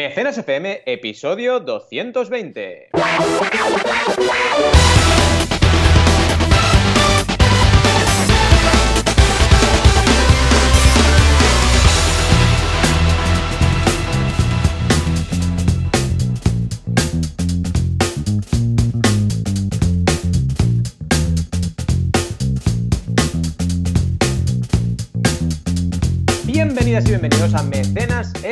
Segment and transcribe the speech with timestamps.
[0.00, 2.88] Mecenas FM, episodio 220.
[26.46, 27.99] Bienvenidas y bienvenidos a Mecenas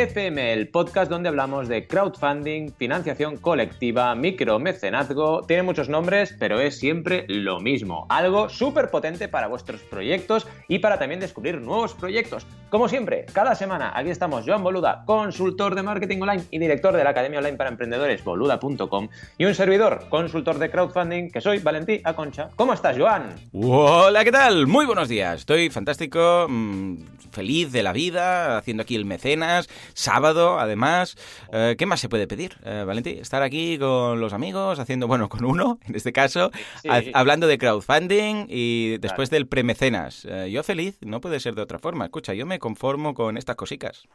[0.02, 5.42] FM, el podcast donde hablamos de crowdfunding, financiación colectiva, micromecenazgo.
[5.42, 8.06] Tiene muchos nombres, pero es siempre lo mismo.
[8.08, 12.46] Algo súper potente para vuestros proyectos y para también descubrir nuevos proyectos.
[12.70, 17.02] Como siempre, cada semana aquí estamos Joan Boluda, consultor de marketing online y director de
[17.02, 22.00] la Academia Online para Emprendedores, boluda.com, y un servidor, consultor de crowdfunding, que soy Valentí
[22.04, 22.50] Aconcha.
[22.54, 23.34] ¿Cómo estás, Joan?
[23.52, 24.66] Hola, ¿qué tal?
[24.68, 25.40] Muy buenos días.
[25.40, 26.96] Estoy fantástico, mmm,
[27.32, 31.16] feliz de la vida, haciendo aquí el mecenas, sábado además.
[31.52, 33.18] Eh, ¿Qué más se puede pedir, eh, Valentí?
[33.18, 36.50] Estar aquí con los amigos, haciendo, bueno, con uno, en este caso,
[36.82, 36.88] Sí.
[37.14, 40.24] hablando de crowdfunding y después del premecenas.
[40.24, 42.04] Eh, yo feliz, no puede ser de otra forma.
[42.04, 44.06] Escucha, yo me conformo con estas cosicas.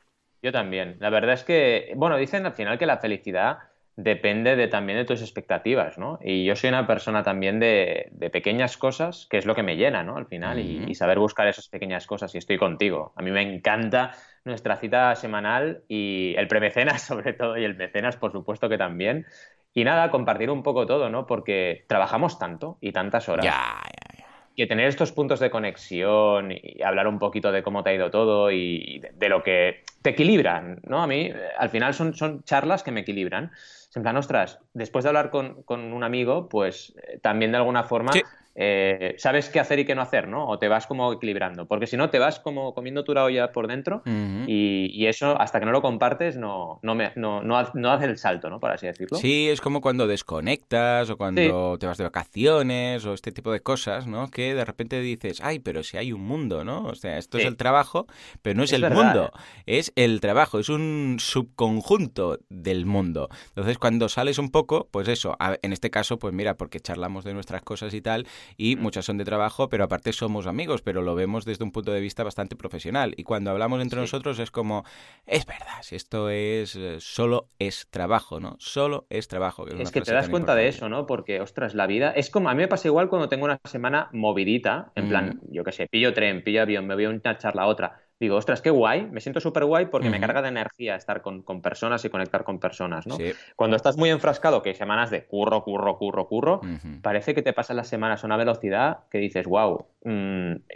[0.42, 0.98] Yo también.
[1.00, 3.60] La verdad es que, bueno, dicen al final que la felicidad
[3.96, 6.18] depende de, también de tus expectativas, ¿no?
[6.24, 9.76] Y yo soy una persona también de, de pequeñas cosas, que es lo que me
[9.78, 10.18] llena, ¿no?
[10.18, 13.14] Al final, y- y, saber buscar esas pequeñas cosas, y estoy contigo.
[13.16, 14.12] A mí me encanta
[14.46, 19.26] nuestra cita semanal y el premecenas, sobre todo, y el mecenas, por supuesto que también.
[19.74, 21.26] Y nada, compartir un poco todo, ¿no?
[21.26, 24.26] Porque trabajamos tanto y tantas horas Ya, ya, ya.
[24.56, 28.12] que tener estos puntos de conexión y hablar un poquito de cómo te ha ido
[28.12, 31.02] todo y de, de lo que te equilibran, ¿no?
[31.02, 33.52] A mí, eh, al final son, son charlas que me equilibran.
[33.96, 37.84] En plan, ostras, después de hablar con, con un amigo, pues eh, también de alguna
[37.84, 38.24] forma Sí.
[38.56, 40.48] Eh, sabes qué hacer y qué no hacer, ¿no?
[40.48, 41.66] O te vas como equilibrando.
[41.68, 44.02] Porque si no, te vas como comiendo tu olla por dentro
[44.48, 48.06] y, y eso, hasta que no lo compartes, no, no, me, no, no, no hace
[48.06, 48.60] el salto, ¿no?
[48.60, 49.18] Por así decirlo.
[49.18, 53.62] Sí, es como cuando desconectas o cuando te vas de vacaciones o este tipo de
[53.62, 54.28] cosas, ¿no?
[54.30, 56.84] Que de repente dices, ay, pero si hay un mundo, ¿no?
[56.86, 57.44] O sea, esto Sí.
[57.44, 58.06] es el trabajo,
[58.42, 59.32] pero no es, Es el verdad, mundo,
[59.66, 59.78] ¿eh?
[59.80, 63.30] es el trabajo, es un subconjunto del mundo.
[63.50, 67.34] Entonces, cuando sales un poco, pues eso, en este caso, pues mira, porque charlamos de
[67.34, 68.28] nuestras cosas y tal,
[68.58, 71.92] y muchas son de trabajo, pero aparte somos amigos, pero lo vemos desde un punto
[71.92, 73.14] de vista bastante profesional.
[73.18, 74.02] Y cuando hablamos entre Sí.
[74.02, 74.84] nosotros es como,
[75.26, 78.56] es verdad, si esto es, eh, solo es trabajo, ¿no?
[78.60, 79.66] Solo es trabajo.
[79.66, 81.06] Que es, que te das cuenta de eso, ¿no?
[81.06, 84.10] Porque, ostras, la vida es como a mí me pasa igual cuando tengo una semana
[84.14, 87.64] movidita, en plan, yo qué sé, pillo tren, pillo avión, me voy a una charla
[87.64, 88.00] a otra.
[88.24, 90.28] Digo, ostras, qué guay, me siento súper guay porque me Ujú.
[90.28, 93.18] carga de energía estar con, con personas y conectar con personas, ¿no?
[93.18, 93.34] Sí.
[93.58, 97.02] Cuando estás muy enfrascado, que hay semanas de curro, curro, curro, curro, Ujú.
[97.02, 99.88] parece que te pasan las semanas a una velocidad que dices, wow,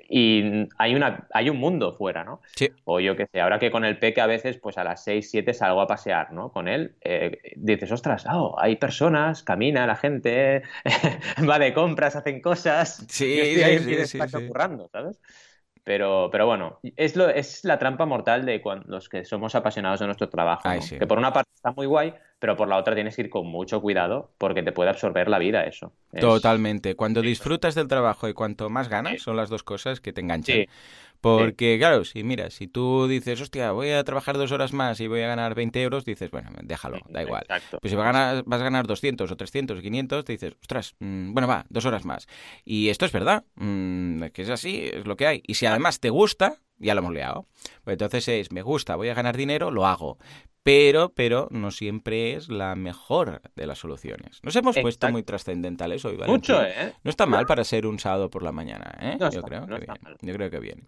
[0.09, 2.41] y hay, una, hay un mundo fuera, ¿no?
[2.53, 2.69] Sí.
[2.83, 5.31] O yo qué sé, ahora que con el peque a veces, pues a las 6,
[5.31, 6.51] 7 salgo a pasear, ¿no?
[6.51, 10.63] Con él, eh, dices, ostras, oh, hay personas, camina la gente,
[11.49, 13.05] va de compras, hacen cosas.
[13.07, 14.47] Sí, yo estoy ahí sí, sí, sí.
[14.49, 15.21] currando, ¿sabes?
[15.87, 20.01] Pero, pero bueno, es, lo, es la trampa mortal de cuan- los que somos apasionados
[20.01, 20.85] de nuestro trabajo, Ay, ¿no?
[20.85, 20.99] sí.
[20.99, 23.47] Que por una parte está muy guay, pero por la otra tienes que ir con
[23.47, 25.93] mucho cuidado porque te puede absorber la vida eso.
[26.11, 26.95] Es- Totalmente.
[26.95, 30.57] Cuando disfrutas del trabajo y cuanto más ganas, son las dos cosas que te enganchan.
[30.57, 30.67] Sí.
[31.21, 35.07] Porque, claro, si mira, si tú dices, hostia, voy a trabajar dos horas más y
[35.07, 37.43] voy a ganar 20 euros, dices, bueno, déjalo, da igual.
[37.43, 37.79] Exacto.
[37.81, 40.53] Pues si vas a, ganar, vas a ganar 200 o 300 o 500, te dices,
[40.61, 42.27] ostras, mm, bueno, va, dos horas más.
[42.63, 45.43] Y esto es verdad, mm, que es así, es lo que hay.
[45.45, 47.47] Y si además te gusta, ya lo hemos liado.
[47.83, 50.17] Pues entonces es, me gusta, voy a ganar dinero, lo hago.
[50.67, 54.41] Pero, pero no siempre es la mejor de las soluciones.
[54.43, 56.29] Nos hemos puesto muy trascendentales hoy, ¿vale?
[56.29, 56.93] Mucho, ¿eh?
[57.05, 59.13] No está mal para ser un sábado por la mañana, ¿eh?
[59.17, 60.03] No Yo está- creo no que está bien.
[60.03, 60.17] mal.
[60.21, 60.87] Yo creo que bien.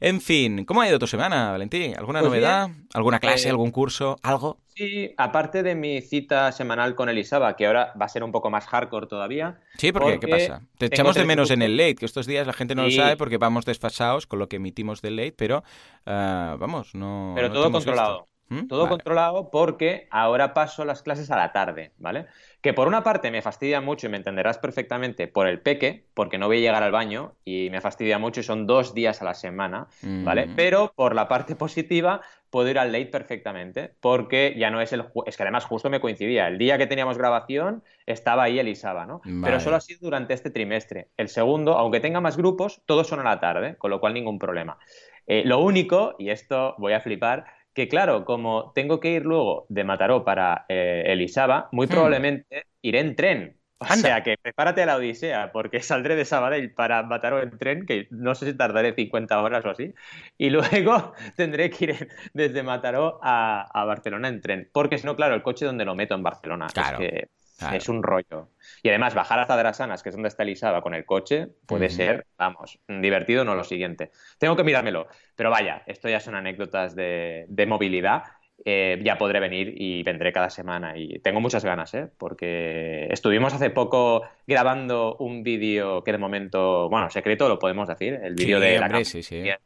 [0.00, 1.94] En fin, ¿cómo ha ido tu semana, Valentín?
[1.96, 2.70] ¿Alguna Pues novedad?
[2.94, 4.58] ¿Alguna clase, Eh, algún curso, algo?
[4.74, 8.50] Sí, aparte de mi cita semanal con Elisaba, que ahora va a ser un poco
[8.50, 9.60] más hardcore todavía.
[9.78, 10.18] Sí, ¿por qué?
[10.18, 10.62] ¿Qué porque pasa?
[10.78, 12.96] Te echamos de menos en el late, que estos días la gente no Sí.
[12.96, 15.62] lo sabe porque vamos desfasados con lo que emitimos del late, pero
[16.06, 17.32] ah, vamos, no.
[17.36, 18.20] Pero no todo controlado.
[18.22, 18.31] visto.
[18.52, 18.66] ¿Mm?
[18.66, 18.90] Todo Vale.
[18.90, 22.26] controlado porque ahora paso las clases a la tarde, ¿vale?
[22.60, 26.38] Que por una parte me fastidia mucho y me entenderás perfectamente por el peque, porque
[26.38, 29.24] no voy a llegar al baño y me fastidia mucho y son dos días a
[29.24, 30.46] la semana, ¿vale?
[30.46, 30.56] Mm.
[30.56, 32.20] Pero por la parte positiva
[32.50, 35.04] puedo ir al late perfectamente porque ya no es el...
[35.24, 36.48] Es que además justo me coincidía.
[36.48, 39.22] El día que teníamos grabación estaba ahí Elisaba, ¿no?
[39.24, 39.40] Vale.
[39.42, 41.08] Pero solo ha sido durante este trimestre.
[41.16, 44.38] El segundo, aunque tenga más grupos, todos son a la tarde, con lo cual ningún
[44.38, 44.78] problema.
[45.26, 49.66] Eh, lo único, y esto voy a flipar, que claro, como tengo que ir luego
[49.68, 51.90] de Mataró para eh, Elisaba, muy Hmm.
[51.90, 56.72] probablemente iré en tren O sea que prepárate a la odisea, porque saldré de Sabadell
[56.72, 59.94] para Mataró en tren, que no sé si tardaré 50 horas o así,
[60.38, 60.50] y
[60.84, 65.42] luego tendré que ir desde Mataró a, Barcelona en tren, porque si no, claro, el
[65.42, 66.66] coche donde lo meto en Barcelona.
[66.66, 67.28] Es que
[67.72, 68.48] es un rollo.
[68.82, 72.26] Y además, bajar hasta Drasanas, que es donde está Elisaba, con el coche, puede ser,
[72.38, 74.10] vamos, divertido, no lo siguiente.
[74.38, 75.06] Tengo que mirármelo.
[75.36, 78.24] Pero vaya, esto ya son anécdotas de, movilidad.
[78.64, 80.96] Eh, ya podré venir y vendré cada semana.
[80.96, 82.08] Y tengo muchas ganas, ¿eh?
[82.16, 88.20] porque estuvimos hace poco grabando un vídeo que de momento, bueno, secreto lo podemos decir,
[88.22, 88.88] el vídeo de la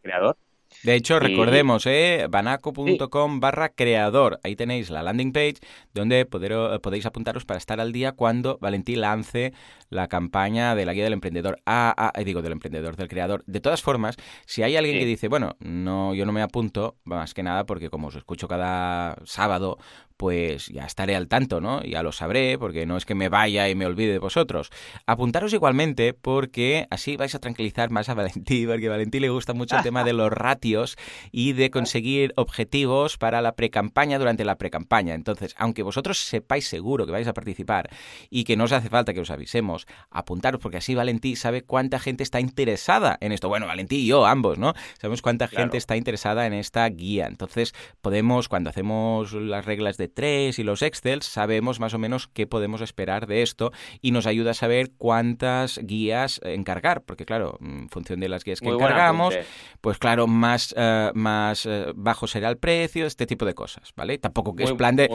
[0.02, 0.36] creador.
[0.82, 2.26] De hecho, recordemos, ¿eh?
[2.30, 4.38] banaco.com barra creador.
[4.42, 5.56] Ahí tenéis la landing page
[5.94, 9.52] donde podéis apuntaros para estar al día cuando Valentín lance
[9.90, 11.60] la campaña de la guía del emprendedor.
[11.66, 13.42] Ah, ah, digo, del emprendedor, del creador.
[13.46, 17.34] De todas formas, si hay alguien que dice, bueno, no, yo no me apunto, más
[17.34, 19.78] que nada porque como os escucho cada sábado,
[20.16, 21.82] pues ya estaré al tanto, ¿no?
[21.82, 24.70] Ya lo sabré, porque no es que me vaya y me olvide de vosotros.
[25.06, 29.52] Apuntaros igualmente, porque así vais a tranquilizar más a Valentín, porque a Valentín le gusta
[29.52, 30.96] mucho el tema de los ratios
[31.32, 35.14] y de conseguir objetivos para la precampaña durante la precampaña.
[35.14, 37.90] Entonces, aunque vosotros sepáis seguro que vais a participar
[38.30, 41.98] y que no os hace falta que os avisemos, apuntaros, porque así Valentín sabe cuánta
[41.98, 43.48] gente está interesada en esto.
[43.48, 44.74] Bueno, Valentín y yo, ambos, ¿no?
[44.98, 47.26] Sabemos cuánta gente está interesada en esta guía.
[47.26, 52.28] Entonces, podemos, cuando hacemos las reglas de tres y los Excel, sabemos más o menos
[52.28, 57.58] qué podemos esperar de esto y nos ayuda a saber cuántas guías encargar, porque claro,
[57.60, 59.38] en función de las guías que encargamos,
[59.80, 64.18] pues claro, más, eh, más eh, bajo será el precio, este tipo de cosas, ¿vale?
[64.18, 65.08] Tampoco que es plan de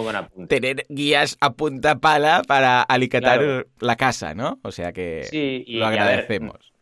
[0.48, 4.60] tener guías a punta pala para alicatar la casa, ¿no?
[4.64, 6.74] O sea que lo agradecemos.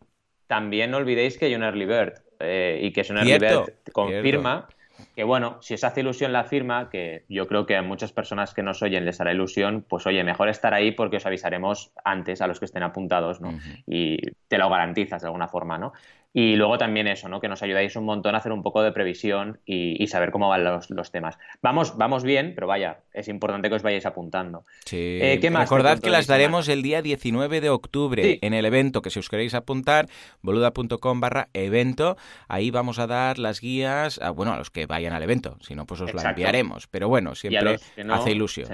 [0.48, 3.70] también no olvidéis que hay un early bird eh, y que es un early bird
[3.92, 4.68] confirma
[5.16, 8.54] que bueno, si os hace ilusión la firma, que yo creo que a muchas personas
[8.54, 12.42] que nos oyen les hará ilusión, pues oye, mejor estar ahí porque os avisaremos antes
[12.42, 13.58] a los que estén apuntados, ¿no?
[13.86, 14.18] Y
[14.48, 15.94] te lo garantizas de alguna forma, ¿no?
[16.32, 17.40] Y luego también eso, ¿no?
[17.40, 20.64] Que nos ayudáis un montón a hacer un poco de previsión y, saber cómo van
[20.64, 21.38] los, temas.
[21.62, 24.64] Vamos, vamos bien, pero vaya, es importante que os vayáis apuntando.
[24.86, 25.20] Sí.
[25.22, 29.02] Eh, ¿qué más Recordad que las daremos el día 19 de octubre en el evento,
[29.02, 30.08] que si os queréis apuntar,
[30.42, 32.16] boluda.com barra evento,
[32.48, 35.74] ahí vamos a dar las guías, a, bueno, a los que vayan al evento, si
[35.74, 36.88] no, pues os la enviaremos.
[36.88, 37.78] Pero bueno, siempre
[38.10, 38.68] hace ilusión.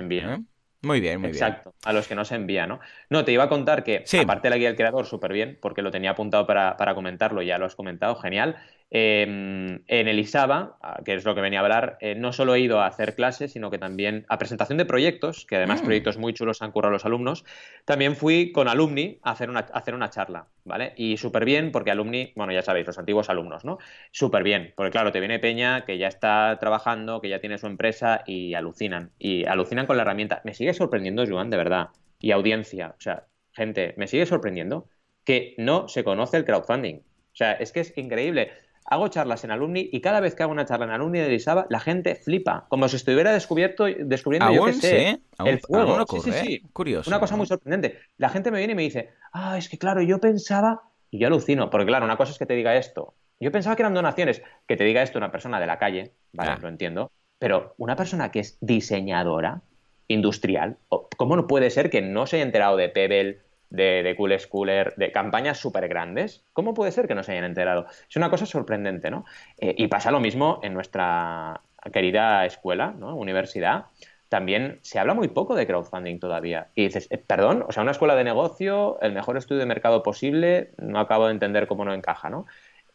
[0.86, 1.44] Muy bien, muy bien.
[1.44, 2.80] Exacto, a los que no se envía, ¿no?
[3.10, 5.82] No, te iba a contar que, aparte de la guía del creador, súper bien, porque
[5.82, 8.58] lo tenía apuntado para, para comentarlo, ya lo has comentado, genial.
[8.92, 12.54] Em, en el ISABA, ah, que es lo que venía a hablar, eh, no solo
[12.54, 15.86] he ido a hacer clases, sino que también a presentación de proyectos, que además mm.
[15.86, 17.46] proyectos muy chulos han currado los alumnos,
[17.84, 20.94] también fui con alumni a hacer una, hacer una charla, ¿vale?
[20.98, 23.80] Y súper bien, porque alumni, bueno, ya sabéis, los antiguos alumnos, ¿no?
[24.12, 27.66] Súper bien, porque claro, te viene Peña que ya está trabajando, que ya tiene su
[27.66, 30.42] empresa y alucinan, y alucinan con la herramienta.
[30.46, 31.90] Me sigue sorprendiendo, Joan, de verdad,
[32.20, 34.88] y audiencia, o sea, gente, me sigue sorprendiendo
[35.24, 36.98] que no se conoce el crowdfunding.
[36.98, 38.52] O sea, es que es increíble
[38.86, 41.66] hago charlas en Alumni y cada vez que hago una charla en Alumni de Isaba,
[41.70, 46.06] la gente flipa, como si estuviera descubierto, descubriendo, yo qué sé, el fuego.
[46.08, 46.62] sí, sí, sí.
[46.72, 47.10] Curioso.
[47.10, 48.00] Una cosa muy sorprendente.
[48.18, 51.28] La gente me viene y me dice, ah, es que claro, yo pensaba, y yo
[51.28, 53.16] alucino, porque claro, una cosa es que te diga esto.
[53.40, 56.62] Yo pensaba que eran donaciones, que te diga esto una persona de la calle, vale,
[56.62, 59.62] lo entiendo, pero una persona que es diseñadora
[60.08, 60.78] industrial,
[61.18, 64.94] ¿cómo no puede ser que no se haya enterado de Pebble, de, de Cool Schooler,
[64.98, 67.88] de campañas súper grandes, ¿cómo puede ser que no se hayan enterado?
[68.10, 69.26] Es una cosa sorprendente, ¿no?
[69.58, 73.16] Eh, y pasa lo mismo en nuestra querida escuela, ¿no?
[73.16, 73.86] Universidad.
[74.30, 76.70] También se habla muy poco de crowdfunding todavía.
[76.76, 80.04] Y dices, eh, perdón, o sea, una escuela de negocio, el mejor estudio de mercado
[80.04, 82.46] posible, no acabo de entender cómo no encaja, ¿no?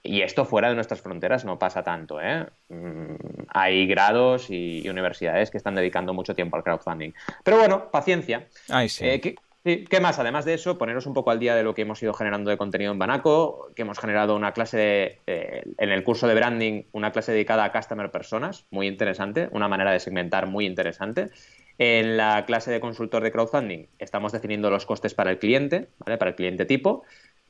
[0.02, 2.20] Y esto fuera de nuestras fronteras no pasa tanto.
[2.20, 2.46] ¿eh?
[2.68, 3.14] Mm,
[3.48, 7.12] hay grados y, universidades que están dedicando mucho tiempo al crowdfunding.
[7.44, 8.46] Pero bueno, paciencia.
[8.70, 9.06] Ay, sí.
[9.06, 10.18] Eh, ¿qué más?
[10.18, 12.56] Además de eso, poneros un poco al día de lo que hemos ido generando de
[12.56, 17.12] contenido en Banaco, que hemos generado una clase eh, en el curso de branding, una
[17.12, 21.30] clase dedicada a customer personas, muy interesante, una manera de segmentar muy interesante.
[21.78, 26.18] En la clase de consultor de crowdfunding estamos definiendo los costes para el cliente, ¿vale?
[26.18, 27.04] Para el cliente tipo.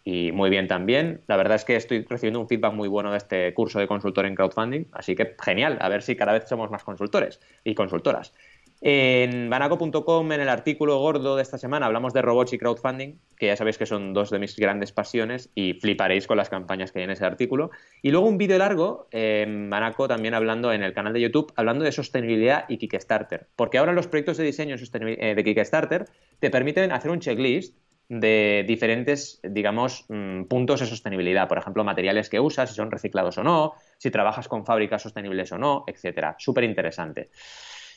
[0.05, 1.23] Y muy bien también.
[1.27, 4.25] La verdad es que estoy recibiendo un feedback muy bueno de este curso de consultor
[4.27, 8.33] en crowdfunding, así que genial, a ver si cada vez somos más consultores y consultoras.
[8.83, 13.47] En banaco.com, en el artículo gordo de esta semana, hablamos de robots y crowdfunding, que
[13.47, 17.01] ya sabéis que son dos de mis grandes pasiones y fliparéis con las campañas que
[17.01, 17.71] hay en ese artículo.
[18.01, 21.85] Y luego un vídeo largo en Banaco también hablando en el canal de YouTube, hablando
[21.85, 23.49] de sostenibilidad y Kickstarter.
[23.55, 26.07] Porque ahora los proyectos de diseño eh, de Kickstarter
[26.39, 27.77] te permiten hacer un checklist
[28.09, 31.49] de diferentes, digamos, mm, puntos de sostenibilidad.
[31.49, 35.53] Por ejemplo, materiales que usas, si son reciclados o no, si trabajas con fábricas sostenibles
[35.53, 36.35] o no, etcétera.
[36.39, 37.29] Súper interesante.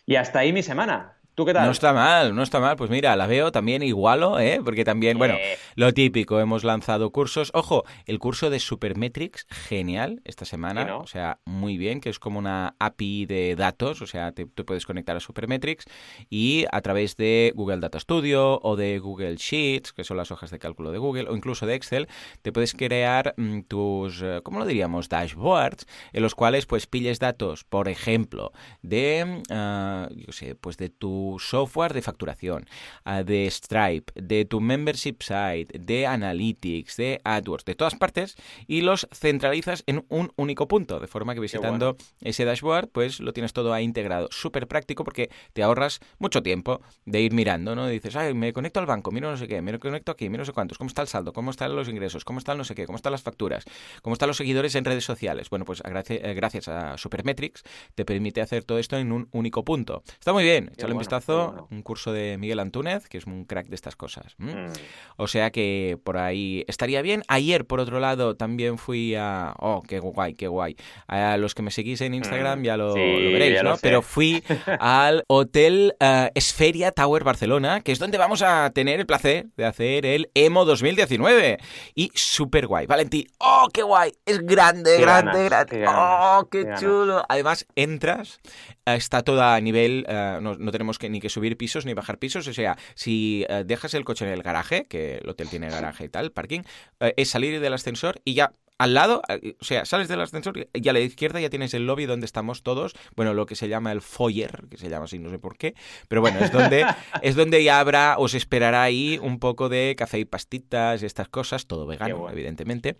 [0.05, 1.21] Y hasta ahí mi semana.
[1.35, 1.65] ¿Tú qué tal?
[1.65, 2.75] No está mal, no está mal.
[2.75, 4.61] Pues mira, la veo también igualo, ¿eh?
[4.63, 5.57] Porque también, bueno, Eh.
[5.75, 7.49] lo típico, hemos lanzado cursos.
[7.55, 10.95] Ojo, el curso de Supermetrics, genial, esta semana.
[10.97, 14.03] O sea, muy bien, que es como una API de datos.
[14.03, 15.85] O sea, te, tú puedes conectar a Supermetrics
[16.29, 20.51] y a través de Google Data Studio o de Google Sheets, que son las hojas
[20.51, 22.07] de cálculo de Google, o incluso de Excel,
[22.43, 25.09] te puedes crear mm, tus, eh, ¿cómo lo diríamos?
[25.09, 28.51] Dashboards, en los cuales pues pilles datos, por ejemplo,
[28.83, 32.65] de, ah, yo sé, pues de tu software de facturación,
[33.05, 38.35] ah, de Stripe, de tu membership site, de Analytics, de AdWords, de todas partes,
[38.67, 43.33] y los centralizas en un único punto, de forma que visitando ese dashboard, pues lo
[43.33, 44.27] tienes todo ahí integrado.
[44.31, 47.87] Súper práctico porque te ahorras mucho tiempo de ir mirando, ¿no?
[47.87, 50.45] Dices, ay, me conecto al banco, miro no sé qué, me conecto aquí, miro no
[50.45, 52.85] sé cuántos, cómo está el saldo, cómo están los ingresos, cómo están no sé qué,
[52.85, 53.65] cómo están las facturas,
[54.01, 55.49] cómo están los seguidores en redes sociales.
[55.49, 57.63] Bueno, pues gracias, gracias a Supermetrics
[57.95, 60.03] te permite hacer todo esto en un único punto.
[60.19, 61.67] Está muy bien, échale un bueno, vistazo, qué bueno.
[61.71, 64.35] un curso de Miguel Antúnez, que es un crack de estas cosas.
[64.37, 64.71] Mm.
[65.17, 67.23] O sea que por ahí estaría bien.
[67.27, 69.53] Ayer, por otro lado, también fui a...
[69.59, 70.75] Oh, qué guay, qué guay.
[71.07, 73.77] A los que me seguís en Instagram Mm, ya lo, sí, lo veréis, ya ¿no?
[73.81, 74.43] Pero fui
[74.79, 79.65] al Hotel eh, Esferia Tower Barcelona, que es donde vamos a tener el placer de
[79.65, 81.57] hacer el EMO 2019.
[81.95, 82.85] Y súper guay.
[82.85, 84.11] Valentí, ¡oh, qué guay!
[84.25, 85.71] Es grande, Qué grande, ganas, grande.
[85.71, 87.23] qué ganas, ¡Oh, qué, chulo!
[87.29, 88.39] Además, entras,
[88.85, 92.19] está toda a nivel, eh, no, no tenemos que, ni que subir pisos ni bajar
[92.19, 92.47] pisos.
[92.47, 96.05] O sea, si eh, dejas el coche en el garaje, que el hotel tiene garaje
[96.05, 96.61] y tal, parking,
[96.99, 99.21] eh, es salir del ascensor y ya al lado,
[99.59, 102.63] o sea, sales del ascensor y a la izquierda ya tienes el lobby donde estamos
[102.63, 105.57] todos, bueno, lo que se llama el foyer, que se llama así, no sé por
[105.57, 105.73] qué,
[106.07, 106.85] pero bueno, es donde,
[107.21, 111.29] es donde ya habrá, os esperará ahí un poco de café y pastitas y estas
[111.29, 112.33] cosas, todo vegano, bueno.
[112.33, 112.97] evidentemente,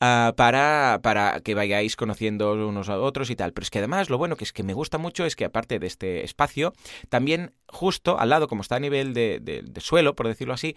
[0.00, 3.52] ah, para, para que vayáis conociendo unos a otros y tal.
[3.52, 5.78] Pero es que además lo bueno que es que me gusta mucho es que aparte
[5.78, 6.72] de este espacio,
[7.08, 10.76] también justo al lado, como está a nivel de, de- de suelo, por decirlo así,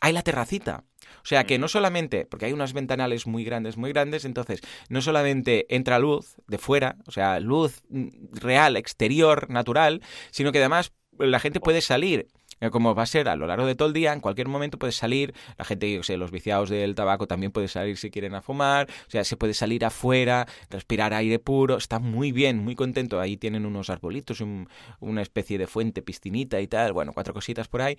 [0.00, 0.84] hay la terracita.
[1.22, 5.02] O sea que no solamente, porque hay unas ventanales muy grandes, muy grandes, entonces no
[5.02, 10.92] solamente entra luz de fuera, o sea, luz mm, real, exterior, natural, sino que además
[11.18, 12.28] la gente puede salir.
[12.60, 14.78] Eh, Como va a ser a lo largo de todo el día, en cualquier momento
[14.78, 18.34] puede salir, la gente, yo sé, los viciados del tabaco también puede salir si quieren
[18.34, 22.74] a fumar, o sea, se puede salir afuera, respirar aire puro, está muy bien, muy
[22.74, 24.68] contento, ahí tienen unos arbolitos, un-
[25.00, 27.96] una especie de fuente, piscinita y tal, bueno, cuatro cositas por ahí,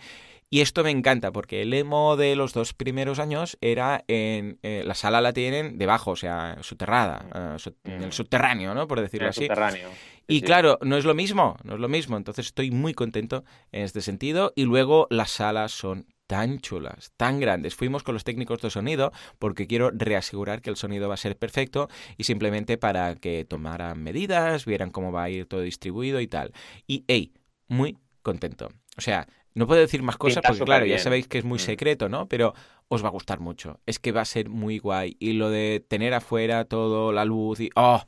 [0.50, 4.84] y esto me encanta porque el emo de los dos primeros años era en eh,
[4.86, 8.88] la sala la tienen debajo, o sea, soterrada, eh, en el subterráneo, ¿no?
[8.88, 9.42] Por En decirlo el así.
[9.42, 9.90] subterráneo.
[10.30, 10.46] Y sí.
[10.46, 12.18] claro, no es lo mismo, no es lo mismo.
[12.18, 14.54] Entonces estoy muy contento en este sentido.
[14.56, 17.74] Y luego las salas son tan chulas, tan grandes.
[17.76, 21.36] Fuimos con los técnicos de sonido porque quiero reasegurar que el sonido va a ser
[21.38, 26.28] perfecto y simplemente para que tomaran medidas, vieran cómo va a ir todo distribuido y
[26.28, 26.54] tal.
[26.86, 27.34] Y, hey,
[27.68, 28.70] muy contento.
[28.98, 31.58] O sea, no puedo decir más cosas Pinta porque, claro, ya sabéis que es muy
[31.58, 31.62] Mm.
[31.62, 32.28] secreto, ¿no?
[32.28, 32.54] Pero
[32.90, 33.80] os va a gustar mucho.
[33.86, 35.16] Es que va a ser muy guay.
[35.20, 37.70] Y lo de tener afuera todo, la luz y...
[37.76, 38.04] ¡Oh!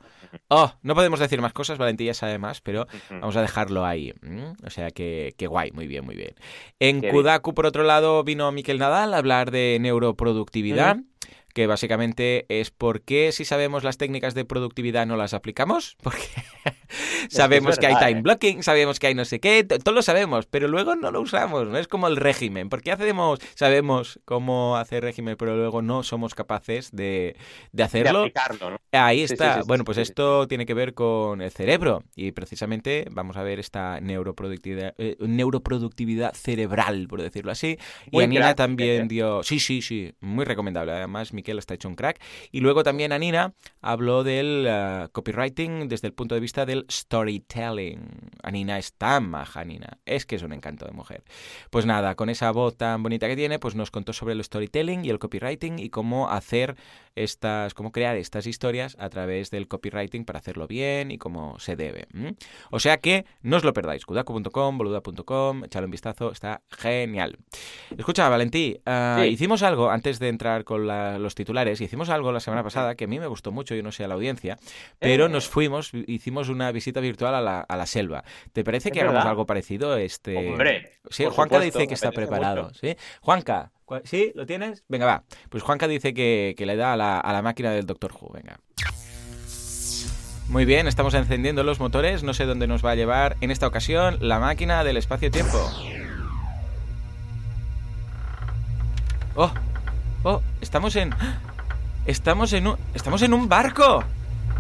[0.50, 0.74] ¡Oh!
[0.82, 4.14] No podemos decir más cosas, Valentía sabe más, pero vamos a dejarlo ahí.
[4.66, 6.36] O sea que, que guay, muy bien, muy bien.
[6.80, 7.02] En.
[7.02, 10.98] Kudaku, por otro lado, vino Miquel Nadal a hablar de neuroproductividad.
[11.54, 15.98] Que básicamente es por qué si sabemos las técnicas de productividad no las aplicamos.
[16.04, 16.24] Porque
[17.30, 18.22] sabemos que, hay time ¿eh?
[18.22, 21.68] blocking, sabemos que hay no sé qué, todo lo sabemos, pero luego no lo usamos.
[21.68, 22.70] No es como el régimen.
[22.70, 27.36] ¿Por qué hacemos, sabemos cómo hacer régimen, pero luego no somos capaces de,
[27.72, 28.20] de De hacerlo?
[28.22, 28.78] aplicarlo, ¿no?
[28.92, 29.56] Ahí Sí, está.
[29.56, 33.44] sí, sí, bueno, pues esto tiene que ver con el cerebro y precisamente vamos a
[33.44, 37.78] ver esta neuroproductividad, eh, neuroproductividad cerebral, por decirlo así.
[38.12, 39.44] Muy y Anina crack, también dio...
[39.44, 40.92] Sí, sí, sí, muy recomendable.
[40.92, 42.20] Además, Miquel está hecho un crack.
[42.52, 48.32] Y luego también Anina habló del eh, copywriting desde el punto de vista del storytelling.
[48.44, 49.98] Anina es tan maja, Anina.
[50.06, 51.24] Es que es un encanto de mujer.
[51.70, 54.61] Pues nada, con esa voz tan bonita que tiene, pues nos contó sobre el storytelling
[55.06, 56.76] y el copywriting y cómo hacer
[57.16, 61.76] estas, cómo crear estas historias a través del copywriting para hacerlo bien y como se
[61.76, 62.08] debe.
[62.70, 64.06] O sea que no os lo perdáis.
[64.06, 67.38] Kudaku.com, boluda.com, echadle un vistazo, está genial.
[67.98, 69.28] Escucha, Valentí, ah, Sí.
[69.30, 73.06] hicimos algo antes de entrar con la- los titulares, hicimos algo la semana pasada que
[73.06, 74.58] a mí me gustó mucho, yo no sé a la audiencia,
[75.00, 75.30] pero Eh.
[75.30, 78.24] nos fuimos, hicimos una visita virtual a la, a la selva.
[78.54, 79.98] ¿Te parece que hagamos algo parecido?
[79.98, 80.38] Este...
[80.38, 82.64] Hombre, Sí, por Juanca supuesto, dice que está preparado.
[82.66, 82.76] mucho.
[82.80, 82.96] ¿sí?
[83.22, 84.32] Juanca, ¿cu- ¿sí?
[84.36, 84.84] ¿Lo tienes?
[84.88, 85.24] Venga, va.
[85.50, 88.32] Pues Juanca dice que, que le da a la, a la máquina del Doctor Who.
[88.34, 88.60] Venga.
[90.48, 92.24] Muy bien, estamos encendiendo los motores.
[92.24, 95.58] No sé dónde nos va a llevar en esta ocasión la máquina del espacio-tiempo.
[99.36, 99.52] Oh,
[100.24, 101.16] oh, estamos en.
[102.06, 102.78] Estamos en un.
[102.94, 104.04] Estamos en un barco.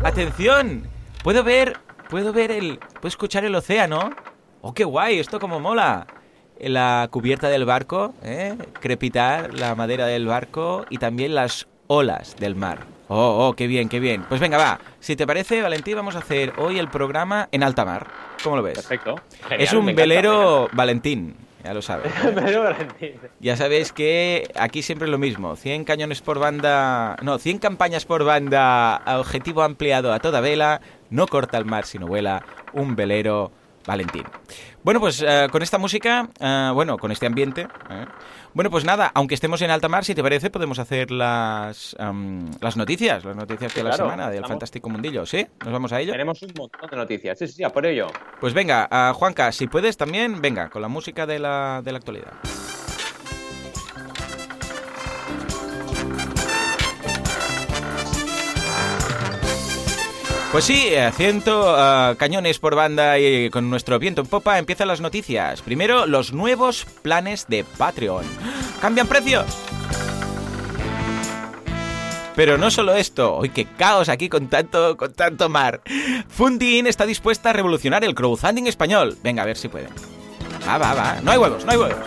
[0.03, 0.87] Atención.
[1.23, 1.77] Puedo ver.
[2.09, 2.79] Puedo ver el.
[2.79, 4.11] Puedo escuchar el océano.
[4.61, 5.19] ¡Oh, qué guay!
[5.19, 6.07] Esto como mola.
[6.63, 8.55] La cubierta del barco, ¿eh?
[8.79, 12.79] crepitar la madera del barco y también las olas del mar.
[13.07, 14.23] Oh, oh, qué bien, qué bien.
[14.29, 14.79] Pues venga, va.
[15.01, 18.07] Si te parece, Valentín, vamos a hacer hoy el programa en alta mar.
[18.41, 18.75] ¿Cómo lo ves?
[18.75, 19.15] Perfecto.
[19.49, 21.35] es un velero Valentín.
[21.63, 22.09] Ya lo sabes.
[22.35, 23.15] velero Valentín.
[23.41, 25.57] Ya sabéis que aquí siempre es lo mismo.
[25.57, 27.17] 100 cañones por banda...
[27.21, 32.07] No, 100 campañas por banda, objetivo ampliado a toda vela, no corta el mar sino
[32.07, 33.51] vuela, un velero
[33.85, 34.23] Valentín.
[34.83, 38.05] Bueno, pues eh, con esta música, eh, bueno, con este ambiente, eh,
[38.53, 41.95] bueno, pues nada, aunque estemos en alta mar, si te parece, podemos hacer las,
[42.59, 45.47] las noticias, las noticias de la semana del Fantástico Mundillo, ¿sí?
[45.63, 46.11] ¿Nos vamos a ello?
[46.11, 48.07] Tenemos un montón de noticias, sí, sí, sí, por ello.
[48.39, 52.33] Pues venga, Juanca, si puedes también, venga, con la música de la, de la actualidad.
[60.51, 64.99] Pues sí, ciento uh, cañones por banda y con nuestro viento en popa empiezan las
[64.99, 65.61] noticias.
[65.61, 68.25] Primero, los nuevos planes de Patreon.
[68.81, 69.45] ¡Cambian precios!
[72.35, 75.81] Pero no solo esto, hoy qué caos aquí con tanto, con tanto mar.
[76.27, 79.17] Funding está dispuesta a revolucionar el crowdfunding español.
[79.23, 79.91] Venga, a ver si pueden.
[80.67, 81.21] Va, va, va.
[81.21, 81.97] No hay huevos, no hay huevos.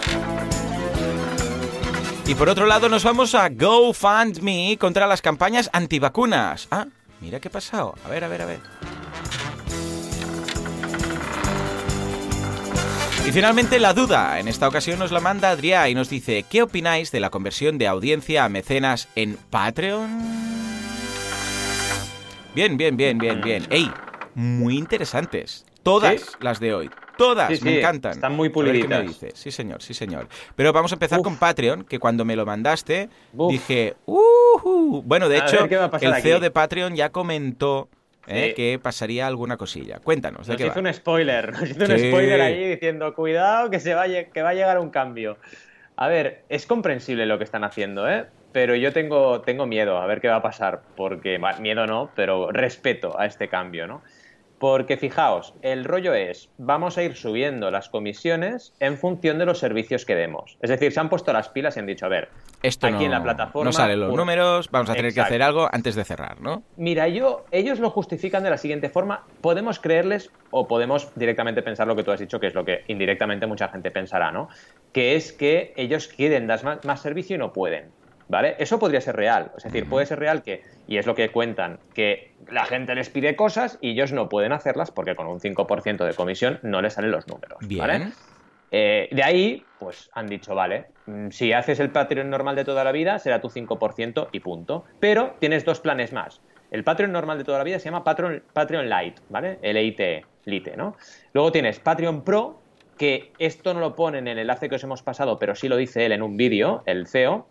[2.27, 6.69] Y por otro lado nos vamos a GoFundMe contra las campañas antivacunas.
[6.71, 6.87] Ah,
[7.25, 7.95] Mira qué pasado.
[8.05, 8.61] A ver, a ver, a ver.
[13.27, 14.39] Y finalmente la duda.
[14.39, 17.79] En esta ocasión nos la manda Adrià y nos dice, ¿qué opináis de la conversión
[17.79, 20.23] de audiencia a mecenas en Patreon?
[22.55, 23.67] Bien, bien, bien, bien, bien.
[23.71, 23.91] ¡Ey!
[24.35, 25.65] Muy interesantes.
[25.85, 26.91] Todas las de hoy.
[27.17, 28.13] Todas, me encantan.
[28.13, 29.21] Están muy puliditas.
[29.35, 30.27] Sí, señor, sí, señor.
[30.57, 35.39] Pero vamos a empezar con Patreon, que cuando me lo mandaste dije, uh, bueno, de
[35.39, 35.69] hecho,
[36.01, 37.89] el CEO de Patreon ya comentó
[38.27, 39.99] eh, que pasaría alguna cosilla.
[40.01, 43.95] Cuéntanos, ¿de nos hizo un spoiler, nos hizo un spoiler ahí diciendo, cuidado que, se
[43.95, 45.37] va que va a llegar un cambio.
[45.97, 48.27] A ver, es comprensible lo que están haciendo, ¿eh?
[48.53, 52.51] Pero yo tengo, tengo miedo a ver qué va a pasar, porque, miedo no, pero
[52.51, 54.03] respeto a este cambio, ¿no?
[54.65, 59.59] Porque fijaos, el rollo es, vamos a ir subiendo las comisiones en función de los
[59.59, 60.57] servicios que demos.
[60.63, 62.31] Es decir, se han puesto las pilas y han dicho, a ver,
[62.63, 63.69] Esto aquí en la plataforma...
[63.69, 66.63] No salen los números, vamos a tener que hacer algo antes de cerrar, ¿no?
[66.79, 69.27] Mira, yo, ellos lo justifican de la siguiente forma.
[69.43, 72.85] Podemos creerles o podemos directamente pensar lo que tú has dicho, que es lo que
[72.89, 74.49] indirectamente mucha gente pensará, ¿no?
[74.95, 77.91] Que es que ellos quieren dar más servicio y no pueden.
[78.29, 78.57] ¿Vale?
[78.59, 79.53] Eso podría ser real.
[79.57, 83.11] Es decir, puede ser real que, y es lo que cuentan, que la gente les
[83.11, 86.95] pide cosas y ellos no pueden hacerlas porque con un 5% de comisión no les
[86.95, 87.59] salen los números.
[87.77, 88.09] ¿vale?
[88.71, 92.83] Eh, de ahí, pues han dicho, vale, mm, si haces el Patreon normal de toda
[92.83, 94.85] la vida, será tu 5% y punto.
[94.99, 96.41] Pero tienes dos planes más.
[96.71, 99.59] El Patreon normal de toda la vida se llama Patreon, Patreon Lite, ¿vale?
[99.63, 100.97] L-I-T, Lite, ¿no?
[101.33, 102.59] Luego tienes Patreon Pro,
[102.99, 105.77] que esto no lo pone en el enlace que os hemos pasado, pero sí lo
[105.77, 107.47] dice él en un vídeo, el CEO,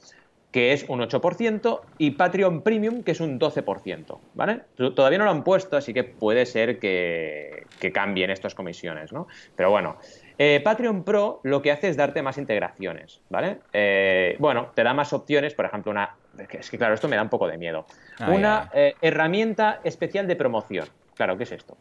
[0.54, 4.62] que es un 8%, y Patreon Premium, que es un 12%, ¿vale?
[4.76, 9.28] Todavía no lo han puesto, así que puede ser que, cambien estas comisiones, ¿no?
[9.56, 9.98] Pero bueno,
[10.38, 13.58] eh, Patreon Pro lo que hace es darte más integraciones, ¿vale?
[13.74, 16.16] Eh, bueno, te da más opciones, por ejemplo, una...
[16.52, 17.88] Es que claro, esto me da un poco de miedo.
[18.28, 20.88] una eh, herramienta especial de promoción.
[21.16, 21.78] Claro, ¿qué es esto?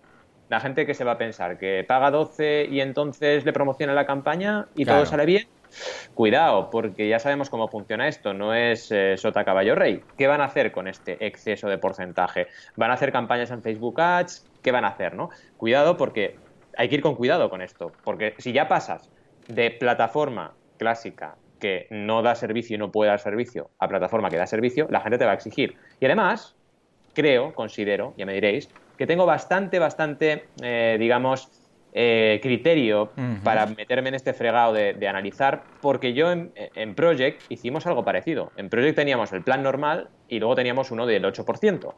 [0.49, 4.07] La gente que se va a pensar que paga 12 y entonces le promociona la
[4.07, 5.47] campaña y todo sale bien
[6.15, 10.03] Cuidado, porque ya sabemos cómo funciona esto, no es eh, sota caballo rey.
[10.17, 12.49] ¿Qué van a hacer con este exceso de porcentaje?
[12.77, 14.47] ¿Van a hacer campañas en Facebook Ads?
[14.63, 15.31] ¿Qué van a hacer, no?
[15.57, 16.37] Cuidado porque
[16.77, 19.11] hay que ir con cuidado con esto, porque si ya pasas
[19.49, 24.37] de plataforma clásica que no da servicio y no puede dar servicio a plataforma que
[24.37, 25.77] da servicio, la gente te va a exigir.
[26.01, 26.57] Y además,
[27.15, 31.51] creo, considero, ya me diréis, que tengo bastante, bastante, eh, digamos,
[31.95, 33.13] eh, criterio
[33.45, 38.51] para meterme en este fregado de, analizar, porque yo en, Project hicimos algo parecido.
[38.57, 41.95] En Project teníamos el plan normal y luego teníamos uno del 8%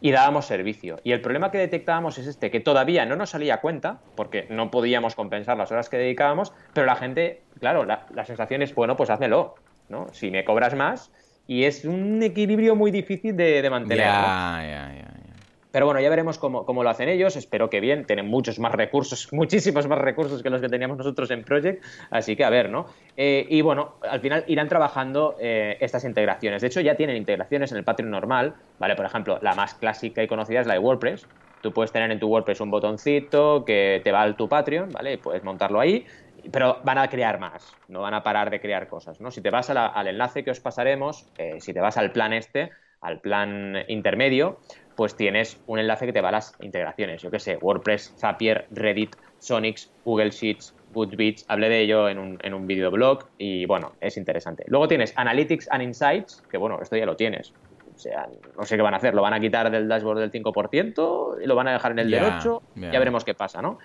[0.00, 0.98] y dábamos servicio.
[1.04, 4.70] Y el problema que detectábamos es este, que todavía no nos salía cuenta, porque no
[4.70, 9.10] podíamos compensar las horas que dedicábamos, pero la gente, claro, la, sensación es, bueno, pues
[9.10, 9.56] házmelo,
[9.88, 10.08] ¿no?
[10.12, 11.10] Si me cobras más,
[11.46, 14.06] y es un equilibrio muy difícil de, mantener.
[15.74, 17.34] Pero bueno, ya veremos cómo, lo hacen ellos.
[17.34, 18.04] Espero que bien.
[18.06, 21.84] Tienen muchos más recursos, muchísimos más recursos que los que teníamos nosotros en Project.
[22.10, 22.86] Así que a ver, ¿no?
[23.16, 26.62] Eh, y bueno, al final irán trabajando eh, estas integraciones.
[26.62, 28.54] De hecho, ya tienen integraciones en el Patreon normal.
[28.78, 28.94] ¿Vale?
[28.94, 31.26] Por ejemplo, la más clásica y conocida es la de WordPress.
[31.60, 35.18] Tú puedes tener en tu WordPress un botoncito que te va al tu Patreon, ¿vale?
[35.18, 36.06] puedes montarlo ahí
[36.52, 39.30] pero van a crear más, no van a parar de crear cosas, ¿no?
[39.30, 42.70] Si te vas al enlace que os pasaremos, eh, si te vas al plan este,
[43.04, 44.58] al plan intermedio,
[44.96, 47.22] pues tienes un enlace que te va a las integraciones.
[47.22, 51.44] Yo qué sé, WordPress, Zapier, Reddit, Sonix, Google Sheets, Goodreads.
[51.48, 54.64] Hablé de ello en un, en un videoblog y bueno, es interesante.
[54.68, 57.52] Luego tienes Analytics and Insights, que bueno, esto ya lo tienes.
[57.94, 59.14] O sea, no sé qué van a hacer.
[59.14, 62.10] Lo van a quitar del dashboard del 5% y lo van a dejar en el
[62.10, 62.60] del 8%.
[62.92, 63.78] Ya veremos qué pasa, ¿no?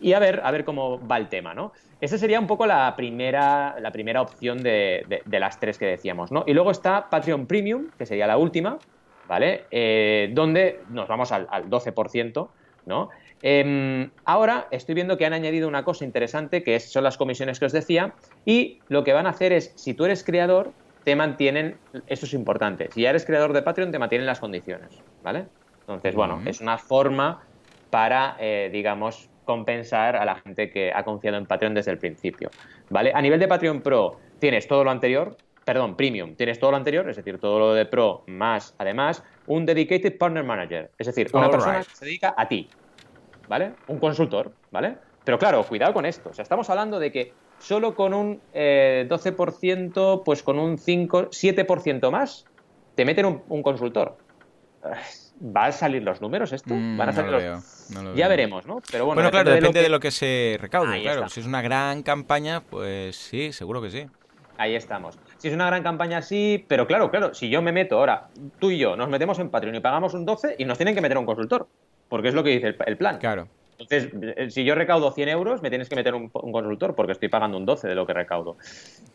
[0.00, 1.72] Y a ver, a ver cómo va el tema, ¿no?
[2.00, 6.44] Esa sería un poco la primera, la primera opción de, las tres que decíamos, ¿no?
[6.46, 8.78] Y luego está Patreon Premium, que sería la última,
[9.26, 9.66] ¿vale?
[9.70, 12.48] Eh, donde nos vamos al, 12%,
[12.86, 13.08] ¿no?
[13.42, 17.66] Em, ahora estoy viendo que han añadido una cosa interesante, que son las comisiones que
[17.66, 20.72] os decía, y lo que van a hacer es, si tú eres creador,
[21.04, 25.02] te mantienen, eso es importante, si ya eres creador de Patreon, te mantienen las condiciones,
[25.22, 25.48] ¿vale?
[25.80, 27.46] Entonces, bueno, es una forma
[27.90, 32.50] para, eh, digamos, compensar a la gente que ha confiado en Patreon desde el principio,
[32.88, 33.12] ¿vale?
[33.14, 37.08] A nivel de Patreon Pro tienes todo lo anterior, perdón, Premium, tienes todo lo anterior,
[37.08, 41.50] es decir, todo lo de Pro más, además, un Dedicated Partner Manager, es decir, una
[41.50, 42.68] persona que se dedica a ti,
[43.48, 43.72] ¿vale?
[43.88, 44.96] Un consultor, ¿vale?
[45.24, 50.18] Pero claro, cuidado con esto, o sea, estamos hablando de que solo con un 12%,
[50.18, 52.44] eh, pues con un 5, 7% más,
[52.94, 54.18] te meten un, un consultor.
[55.44, 56.74] ¿Va a salir los números esto?
[56.74, 57.58] Mm, ¿Van a salir
[58.14, 58.80] ya veremos, ¿no?
[58.90, 60.10] Pero bueno, claro, depende de lo, que...
[60.10, 61.02] se recaude.
[61.02, 64.06] claro, si es una gran campaña, pues sí, seguro que sí.
[64.56, 65.18] Ahí estamos.
[65.38, 68.70] Si es una gran campaña, sí, pero claro, claro, si yo me meto ahora, tú
[68.70, 71.18] y yo nos metemos en Patreon y pagamos un 12 y nos tienen que meter
[71.18, 71.66] un consultor,
[72.08, 73.18] porque es lo que dice el, plan.
[73.18, 73.48] Claro.
[73.78, 77.28] Entonces, eh, si yo recaudo 100 euros, me tienes que meter un, consultor porque estoy
[77.28, 78.56] pagando un 12 de lo que recaudo.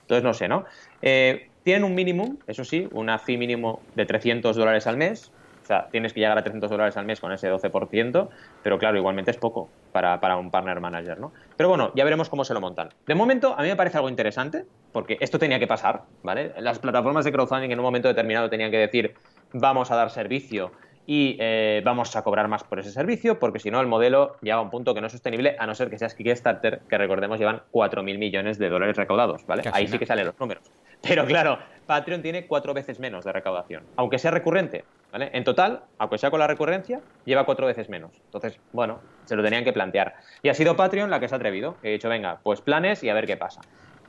[0.01, 0.65] Entonces, no sé, ¿no?
[1.01, 5.31] Eh, tienen un mínimo, eso sí, una fee mínimo de 300 dólares al mes,
[5.69, 8.29] sea, tienes que llegar a 300 dólares al mes con ese 12%,
[8.63, 11.31] pero claro, igualmente es poco para, para, un partner manager, ¿no?
[11.55, 12.89] Pero bueno, ya veremos cómo se lo montan.
[13.05, 16.53] De momento, a mí me parece algo interesante, porque esto tenía que pasar, ¿vale?
[16.59, 19.13] Las plataformas de crowdfunding en un momento determinado tenían que decir,
[19.53, 20.71] vamos a dar servicio
[21.05, 24.57] y eh, vamos a cobrar más por ese servicio, porque si no, el modelo llega
[24.57, 27.39] a un punto que no es sostenible, a no ser que seas Kickstarter, que recordemos
[27.39, 29.63] llevan 4.000 millones de dólares recaudados, ¿vale?
[29.73, 30.63] Ahí sí que salen los números.
[31.01, 34.85] Pero claro, Patreon tiene cuatro veces menos de recaudación, aunque sea recurrente.
[35.11, 35.29] ¿vale?
[35.33, 38.11] En total, aunque sea con la recurrencia, lleva cuatro veces menos.
[38.25, 40.15] Entonces, bueno, se lo tenían que plantear.
[40.43, 41.77] Y ha sido Patreon la que se ha atrevido.
[41.83, 43.61] He dicho, venga, pues planes y a ver qué pasa.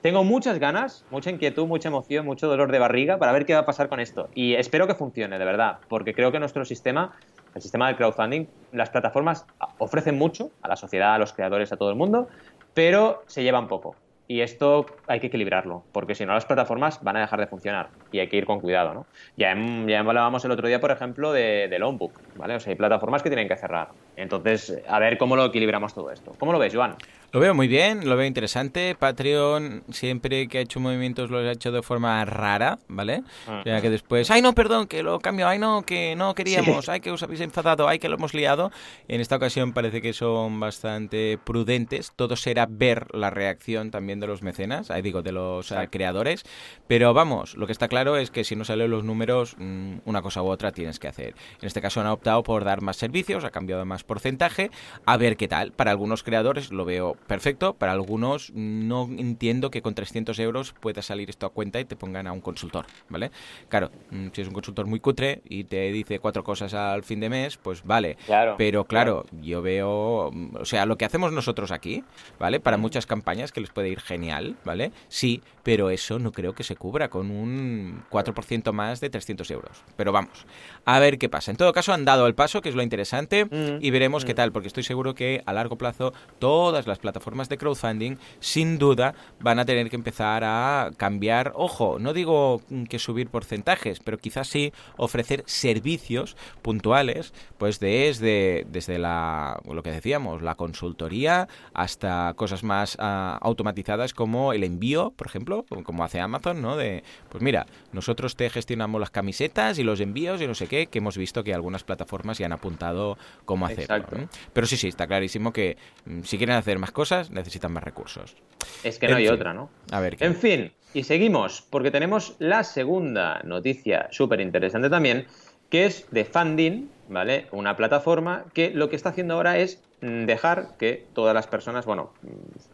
[0.02, 3.60] Tengo muchas ganas, mucha inquietud, mucha emoción, mucho dolor de barriga para ver qué va
[3.60, 4.30] a pasar con esto.
[4.34, 7.14] Y espero que funcione, de verdad, porque creo que nuestro sistema,
[7.54, 9.44] el sistema de crowdfunding, las plataformas
[9.76, 12.28] ofrecen mucho a la sociedad, a los creadores, a todo el mundo,
[12.72, 13.94] pero se llevan poco.
[14.30, 17.94] Y esto hay que equilibrarlo, porque si no las plataformas van a dejar de funcionar
[18.12, 19.08] y hay que ir con cuidado, ¿no?
[19.36, 19.56] Ya,
[19.88, 22.54] ya hablábamos el otro día, por ejemplo, de, de Longbook, ¿vale?
[22.54, 23.88] O sea, hay plataformas que tienen que cerrar.
[24.14, 26.36] Entonces, a ver cómo lo equilibramos todo esto.
[26.38, 26.96] ¿Cómo lo ves, Joan?
[27.32, 28.96] Lo veo muy bien, lo veo interesante.
[28.98, 33.22] Patreon siempre que ha hecho movimientos lo ha hecho de forma rara, ¿vale?
[33.46, 36.88] O sea, que después, ay no, perdón, que lo cambio, ay no, que no queríamos,
[36.88, 38.72] ay que os habéis enfadado, ay que lo hemos liado.
[39.06, 42.12] En esta ocasión parece que son bastante prudentes.
[42.16, 46.44] Todo será ver la reacción también de los mecenas, ahí digo, de los eh, creadores.
[46.88, 50.20] Pero vamos, lo que está claro es que si no salen los números, mm, una
[50.20, 51.34] cosa u otra tienes que hacer.
[51.60, 54.72] En este caso han optado por dar más servicios, ha cambiado más porcentaje,
[55.06, 55.70] a ver qué tal.
[55.70, 61.02] Para algunos creadores lo veo perfecto, para algunos no entiendo que con 300 euros pueda
[61.02, 63.30] salir esto a cuenta y te pongan a un consultor, ¿vale?
[63.68, 67.20] Claro, mm, si es un consultor muy cutre y te dice cuatro cosas al fin
[67.20, 68.16] de mes, pues vale.
[68.26, 72.02] Claro, pero claro, yo veo, mm, o sea, lo que hacemos nosotros aquí,
[72.38, 72.58] ¿vale?
[72.58, 74.90] Para muchas campañas que les puede ir genial, ¿vale?
[75.08, 79.84] Sí, pero eso no creo que se cubra con un 4% más de 300 euros.
[79.96, 80.46] Pero vamos,
[80.84, 81.50] a ver qué pasa.
[81.50, 84.34] En todo caso, han dado el paso, que es lo interesante, mm, y veremos qué
[84.34, 88.78] tal, porque estoy seguro que a largo plazo todas las plataformas plataformas de crowdfunding, sin
[88.78, 94.18] duda van a tener que empezar a cambiar, ojo, no digo que subir porcentajes, pero
[94.18, 102.34] quizás sí ofrecer servicios puntuales, pues desde, desde la, lo que decíamos, la consultoría hasta
[102.34, 106.76] cosas más ah, automatizadas como el envío, por ejemplo, como hace Amazon, ¿no?
[106.76, 110.86] De, pues mira, nosotros te gestionamos las camisetas y los envíos y no sé qué,
[110.86, 114.06] que hemos visto que algunas plataformas ya han apuntado cómo hacerlo.
[114.52, 116.99] Pero sí, sí, está clarísimo que mm, si quieren hacer más cosas,
[117.30, 118.36] necesitan más recursos.
[118.84, 119.70] Es que no hay otra, ¿no?
[119.90, 120.16] A ver.
[120.20, 125.26] En fin, y seguimos, porque tenemos la segunda noticia súper interesante también,
[125.70, 127.46] que es de Funding, ¿vale?
[127.52, 131.86] Una plataforma que lo que está haciendo ahora es mm, dejar que todas las personas,
[131.86, 132.12] bueno,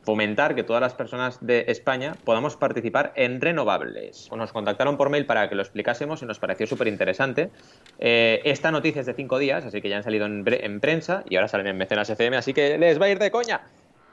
[0.02, 4.30] fomentar que todas las personas de España podamos participar en renovables.
[4.34, 7.50] Nos contactaron por mail para que lo explicásemos y nos pareció súper interesante.
[7.98, 11.22] Eh, esta noticia es de cinco días, así que ya han salido en, en prensa
[11.28, 13.60] y ahora salen en Mecenas FM, así que les va a ir de coña.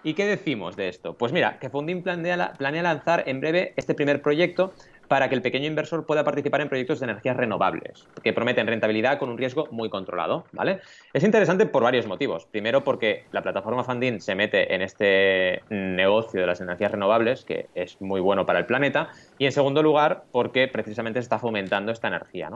[0.03, 1.17] ¿Y qué decimos de esto?
[1.17, 4.73] Pues mira, que Funding planea, planea lanzar en breve este primer proyecto
[5.13, 9.19] para que el pequeño inversor pueda participar en proyectos de energías renovables, que prometen rentabilidad
[9.19, 10.79] con un riesgo muy controlado, ¿vale?
[11.13, 12.47] Es interesante por varios motivos.
[12.47, 17.67] Primero, porque la plataforma Funding se mete en este negocio de las energías renovables, que
[17.75, 21.91] es muy bueno para el planeta, y en segundo lugar, porque precisamente se está fomentando
[21.91, 22.49] esta energía.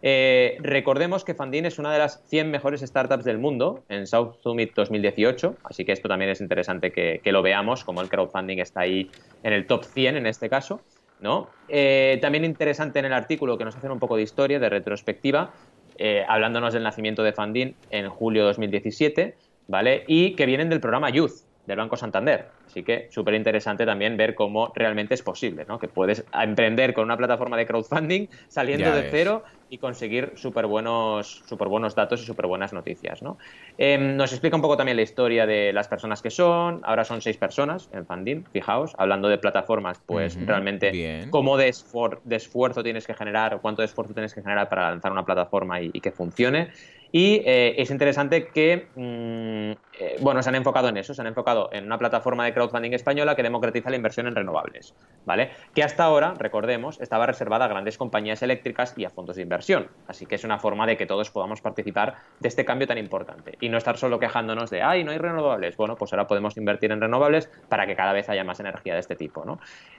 [0.00, 4.34] Eh, recordemos que Funding es una de las 100 mejores startups del mundo en South
[4.40, 8.58] Summit 2018, así que esto también es interesante que, que lo veamos, como el crowdfunding
[8.58, 9.10] está ahí
[9.42, 10.80] en el top 100 en este caso.
[11.20, 11.48] ¿No?
[11.68, 15.52] Eh, también interesante en el artículo que nos hacen un poco de historia, de retrospectiva,
[15.96, 19.36] eh, hablándonos del nacimiento de Funding en julio de 2017,
[19.68, 20.04] ¿vale?
[20.06, 22.48] Y que vienen del programa Youth del Banco Santander.
[22.66, 25.78] Así que súper interesante también ver cómo realmente es posible, ¿no?
[25.78, 31.42] Que puedes emprender con una plataforma de crowdfunding saliendo de cero y conseguir súper buenos,
[31.46, 33.38] super buenos datos y súper buenas noticias, ¿no?
[33.76, 36.80] Em, nos explica un poco también la historia de las personas que son.
[36.84, 38.92] Ahora son seis personas en Funding, fijaos.
[38.98, 44.34] Hablando de plataformas, pues realmente cómo de, esfuerzo tienes que generar, cuánto de esfuerzo tienes
[44.34, 46.70] que generar para lanzar una plataforma y que funcione.
[47.16, 51.28] Y eh, es interesante que, mm, eh, bueno, se han enfocado en eso, se han
[51.28, 55.50] enfocado en una plataforma de crowdfunding española que democratiza la inversión en renovables, ¿vale?
[55.74, 59.88] Que hasta ahora, recordemos, estaba reservada a grandes compañías eléctricas y a fondos de inversión.
[60.08, 63.56] Así que es una forma de que todos podamos participar de este cambio tan importante
[63.60, 65.76] y no estar solo quejándonos de, ay, no hay renovables.
[65.76, 69.00] Bueno, pues ahora podemos invertir en renovables para que cada vez haya más energía de
[69.00, 69.44] este tipo.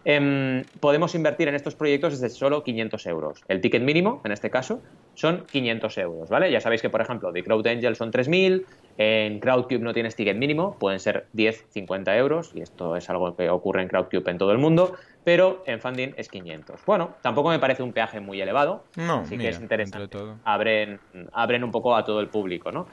[0.04, 3.44] Em, podemos invertir en estos proyectos desde solo 500 euros.
[3.48, 4.82] El ticket mínimo, en este caso,
[5.13, 6.52] son 500 euros, ¿vale?
[6.52, 8.65] Ya sabéis que, por ejemplo, de Crowd Angel son 3.000,
[8.97, 13.36] en Crowdcube no tienes ticket mínimo, pueden ser 10, 50 euros, y esto es algo
[13.36, 16.86] que ocurre en Crowdcube en todo el mundo, pero en Funding es 500.
[16.86, 20.17] Bueno, tampoco me parece un peaje muy elevado, no, así que es interesante.
[20.43, 20.99] Abren,
[21.34, 22.88] abren un poco a todo el público, ¿no?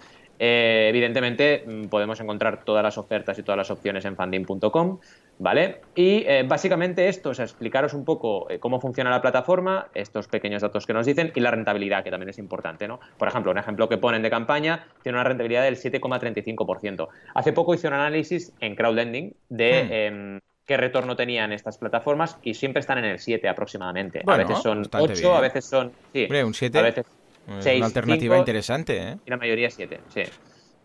[0.45, 4.99] Eh, evidentemente mm, podemos encontrar todas las ofertas y todas las opciones en funding.com,
[5.43, 5.81] ¿vale?
[5.97, 10.63] Y eh, básicamente esto es explicaros un poco eh, cómo funciona la plataforma, estos pequeños
[10.63, 13.01] datos que nos dicen y la rentabilidad, que también es importante, ¿no?
[13.19, 17.09] Por ejemplo, un ejemplo que ponen de campaña tiene una rentabilidad del 7,35%.
[17.35, 19.85] Hace poco hice un análisis en crowdlending de...
[19.85, 19.93] Hmm.
[19.93, 24.23] Em, qué retorno tenían estas plataformas y siempre están en el 7 aproximadamente.
[24.25, 25.91] a veces son 8, a veces son...
[26.13, 27.05] Sí, un 7 a veces
[27.49, 29.17] una alternativa interesante, ¿eh?
[29.27, 30.23] Y la mayoría 7, sí.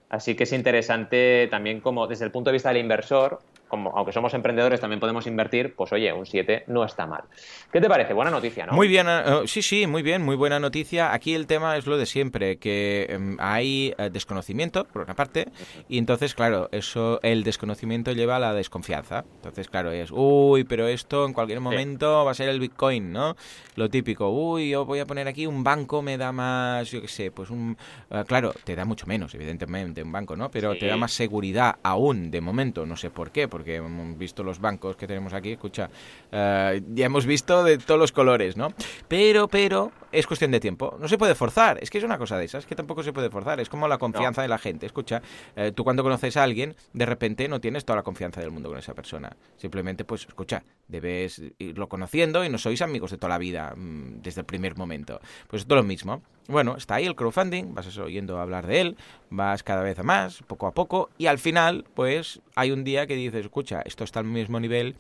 [0.09, 4.11] Así que es interesante también como desde el punto de vista del inversor, como, aunque
[4.11, 7.23] somos emprendedores, también podemos invertir, pues oye, un 7 no está mal.
[7.71, 8.13] ¿Qué te parece?
[8.13, 8.73] Buena noticia, ¿no?
[8.73, 11.13] Muy bien, eh, sí, sí, muy bien, muy buena noticia.
[11.13, 15.47] Aquí el tema es lo de siempre, que em, hay eh, desconocimiento, por una parte,
[15.89, 19.25] y entonces, claro, eso, el desconocimiento lleva a la desconfianza.
[19.35, 23.35] Entonces, claro, es, uy, pero esto en cualquier momento va a ser el Bitcoin, ¿no?
[23.75, 27.07] Lo típico, uy, yo voy a poner aquí un banco, me da más, yo qué
[27.07, 27.77] sé, pues un...
[28.09, 30.49] Eh, claro, te da mucho menos, evidentemente, un banco, ¿no?
[30.49, 34.43] Pero te da más seguridad aún, de momento, no sé por qué, porque hemos visto
[34.43, 35.89] los bancos que tenemos aquí, escucha,
[36.31, 38.71] eh, ya hemos visto de todos los colores, ¿no?
[39.07, 40.97] Pero, pero, es cuestión de tiempo.
[40.99, 43.29] No se puede forzar, es que es una cosa de esas, que tampoco se puede
[43.29, 44.87] forzar, es como la confianza de la gente.
[44.87, 45.21] Escucha,
[45.55, 48.69] eh, tú cuando conoces a alguien, de repente no tienes toda la confianza del mundo
[48.69, 49.35] con esa persona.
[49.57, 54.21] Simplemente, pues, escucha, debes irlo conociendo y no sois amigos de toda la vida mm,
[54.23, 55.19] desde el primer momento.
[55.47, 56.23] Pues esto es lo mismo.
[56.47, 58.97] Bueno, está ahí el crowdfunding, vas oyendo hablar de él,
[59.29, 63.15] vas cada vez más, poco a poco, y al final, pues hay un día que
[63.15, 64.95] dices, escucha, esto está al mismo nivel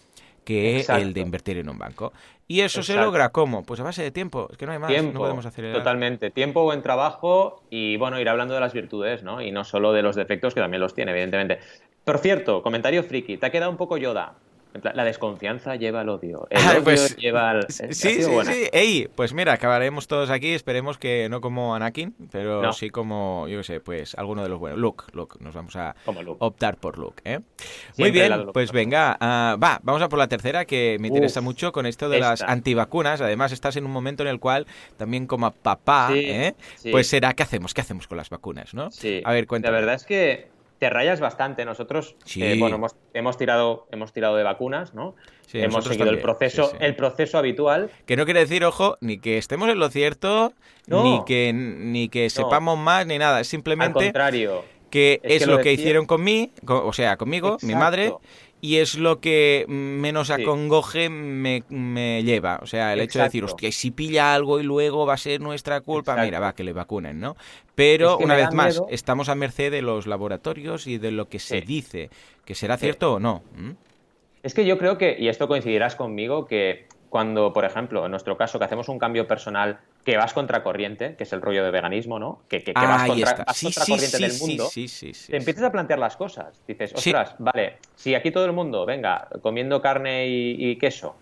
[0.47, 2.13] que el de invertir en un banco.
[2.47, 3.65] ¿Y eso se logra cómo?
[3.65, 6.31] Pues a base de tiempo, es que no hay más, tiempo, no podemos hacer Totalmente,
[6.31, 9.41] tiempo, buen trabajo y bueno, ir hablando de las virtudes, ¿no?
[9.41, 11.59] Y no solo de los defectos, que también los tiene, evidentemente.
[12.05, 14.35] Por cierto, comentario friki, te ha quedado un poco Yoda.
[14.93, 16.47] La desconfianza lleva al odio.
[16.49, 17.65] El odio pues, lleva al.
[17.69, 18.69] Sí, sí, sí.
[18.71, 20.53] Ey, pues mira, acabaremos todos aquí.
[20.53, 24.59] Esperemos que no como Anakin, pero sí como, yo qué sé, pues alguno de los
[24.59, 24.79] buenos.
[24.79, 25.37] Luke, Luke.
[25.39, 25.95] Nos vamos a
[26.39, 27.21] optar por Luke.
[27.25, 27.39] ¿eh?
[27.97, 29.17] Muy bien, pues venga.
[29.19, 32.41] Uh, va, vamos a por la tercera, que me interesa mucho con esto de las
[32.41, 33.21] antivacunas.
[33.21, 36.53] Además, estás en un momento en el cual también como papá, ¿eh?
[36.91, 37.73] pues será, ¿qué hacemos?
[37.73, 38.73] ¿Qué hacemos con las vacunas?
[38.73, 38.89] ¿no?
[39.23, 39.73] A ver, cuéntame.
[39.73, 41.65] La verdad es que te rayas bastante.
[41.65, 42.79] Nosotros, eh, bueno,
[43.13, 45.15] hemos, tirado, hemos tirado de vacunas, ¿no?
[45.53, 47.89] hemos seguido el proceso, el proceso habitual.
[48.05, 50.53] Que no quiere decir, ojo, ni que estemos en lo cierto,
[50.87, 53.39] ni que ni que sepamos más, ni nada.
[53.39, 53.99] Es simplemente.
[53.99, 54.63] Al contrario.
[54.89, 58.13] Que es, lo, que hicieron conmigo, o sea, conmigo, mi madre,
[58.59, 62.59] y es lo que menos acongoje me, me, lleva.
[62.61, 65.41] O sea, el hecho de decir, hostia, si pilla algo y luego va a ser
[65.41, 67.35] nuestra culpa, mira, va, que le vacunen, ¿no?
[67.75, 71.61] Pero, una vez más, estamos a merced de los laboratorios y de lo que se
[71.61, 72.09] dice,
[72.45, 73.43] que será cierto o no.
[74.41, 78.37] Es que yo creo que, y esto coincidirás conmigo, que cuando, por ejemplo, en nuestro
[78.37, 81.69] caso, que hacemos un cambio personal que vas contra corriente, que es el rollo de
[81.69, 82.39] veganismo, ¿no?
[82.47, 86.61] Que, que, vas, contra, corriente del mundo, te empiezas a plantear las cosas.
[86.65, 91.17] Dices, ostras, vale, si aquí todo el mundo, venga, comiendo carne y, queso,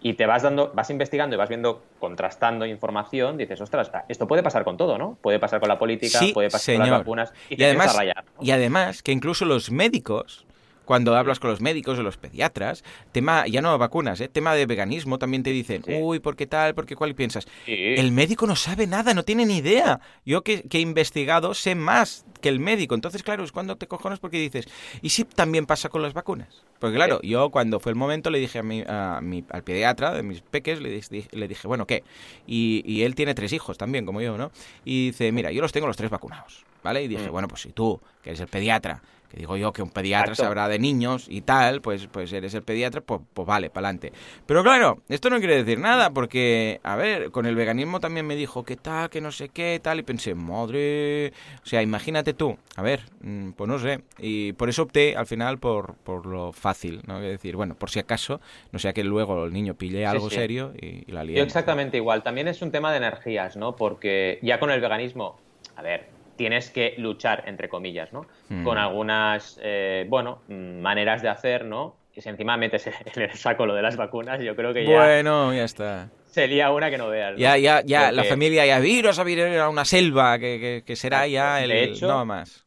[0.00, 4.42] y te vas dando, vas investigando y vas viendo, contrastando información, dices, ostras, esto puede
[4.42, 5.16] pasar con todo, ¿no?
[5.22, 7.96] Puede pasar con la política, puede pasar con las vacunas y, además,
[8.40, 10.44] y además que incluso los médicos
[10.84, 14.28] cuando hablas con los médicos o los pediatras, tema, ya no vacunas, ¿eh?
[14.28, 16.74] tema de veganismo, también te dicen, uy, ¿por qué tal?
[16.74, 17.14] ¿Por qué cuál?
[17.14, 20.00] piensas, el médico no sabe nada, no tiene ni idea.
[20.26, 22.94] Yo que, he investigado sé más que el médico.
[22.94, 24.68] Entonces, claro, es cuando te cojones porque dices,
[25.00, 26.62] ¿y si también pasa con las vacunas?
[26.78, 30.12] Porque claro, yo cuando fue el momento le dije a mi, a mi al pediatra
[30.12, 32.04] de mis peques, le, le dije, bueno, ¿qué?
[32.46, 34.50] Y, y, él tiene tres hijos también, como yo, ¿no?
[34.84, 37.02] Y dice, mira, yo los tengo los tres vacunados, ¿vale?
[37.02, 37.32] Y dije, mm.
[37.32, 39.00] bueno, pues si tú, que eres el pediatra,
[39.36, 43.00] digo yo que un pediatra sabrá de niños y tal, pues, pues eres el pediatra,
[43.00, 44.12] pues, pues vale, para adelante.
[44.46, 48.36] Pero claro, esto no quiere decir nada, porque, a ver, con el veganismo también me
[48.36, 52.56] dijo que tal, que no sé qué, tal, y pensé, madre, o sea, imagínate tú,
[52.76, 56.52] a ver, mm, pues no sé, y por eso opté al final por, por lo
[56.52, 57.18] fácil, ¿no?
[57.18, 58.40] Es decir, bueno, por si acaso,
[58.72, 61.36] no sea que luego el niño pille algo serio y, la líe.
[61.36, 63.76] Yo exactamente igual, también es un tema de energías, ¿no?
[63.76, 65.38] Porque ya con el veganismo,
[65.76, 68.26] a ver, tienes que luchar, entre comillas, ¿no?
[68.48, 68.64] Hmm.
[68.64, 71.96] Con algunas, eh, bueno, maneras de hacer, ¿no?
[72.14, 74.98] Y si encima metes en el saco lo de las vacunas, yo creo que ya...
[74.98, 76.10] Bueno, ya está.
[76.26, 77.36] Sería una que no veas.
[77.36, 81.28] Ya, ya, ya, la familia ya viros a vivir a una selva, que, que, será
[81.28, 81.70] ya el...
[81.70, 82.64] De hecho, no más.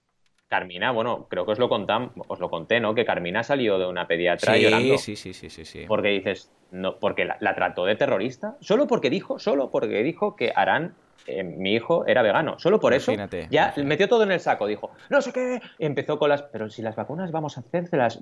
[0.48, 2.96] Carmina, bueno, creo que os lo, contam, os lo conté, ¿no?
[2.96, 4.98] Que Carmina salió de una pediatra llorando.
[4.98, 5.84] Sí, sí, sí, sí, sí.
[5.86, 10.38] Porque dices, no, porque la, la, trató de terrorista, solo porque dijo, solo porque dijo
[10.38, 10.96] que harán
[11.28, 12.58] eh, mi hijo era vegano.
[12.58, 13.14] Solo por eso
[13.50, 14.66] ya metió todo en el saco.
[14.66, 15.62] Dijo, no sé qué.
[15.78, 18.20] empezó con las, pero si las vacunas vamos a hacérselas.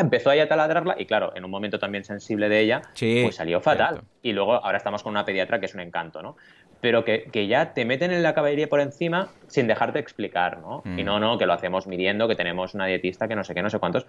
[0.00, 3.60] Empezó ahí a taladrarla y claro, en un momento también sensible de ella, pues salió
[3.60, 4.02] fatal.
[4.22, 6.36] Y luego ahora estamos con una pediatra que es un encanto, ¿no?
[6.80, 10.82] Pero que, ya te meten en la caballería por encima sin dejarte explicar, ¿no?
[10.84, 11.04] Y mm.
[11.04, 13.70] no, no, que lo hacemos midiendo, que tenemos una dietista que no sé qué, no
[13.70, 14.06] sé cuántos.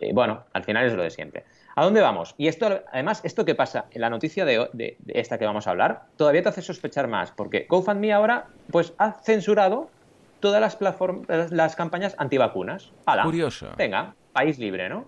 [0.00, 1.44] Eh, bueno, al final es lo de siempre.
[1.78, 2.34] ¿A dónde vamos?
[2.38, 6.04] Y esto, además, esto que pasa en la noticia de, esta que vamos a hablar,
[6.16, 9.90] todavía te hace sospechar más, porque GoFundMe ahora, pues, ha censurado
[10.40, 12.92] todas las plataformas, las campañas antivacunas.
[13.22, 13.68] Curioso.
[13.76, 15.06] Venga, país libre, ¿no?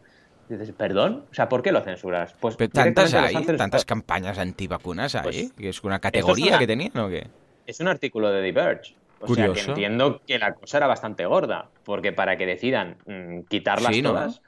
[0.49, 2.35] dices, perdón, o sea, ¿por qué lo censuras?
[2.41, 7.09] Pues tantas hay, tantas campañas antivacunas hay, pues, que es una categoría que tenían o
[7.09, 7.29] qué.
[7.67, 8.95] Es un artículo de Diverge.
[9.21, 13.41] O sea, que entiendo que la cosa era bastante gorda, porque para que decidan mm,
[13.49, 14.43] quitarlas todas,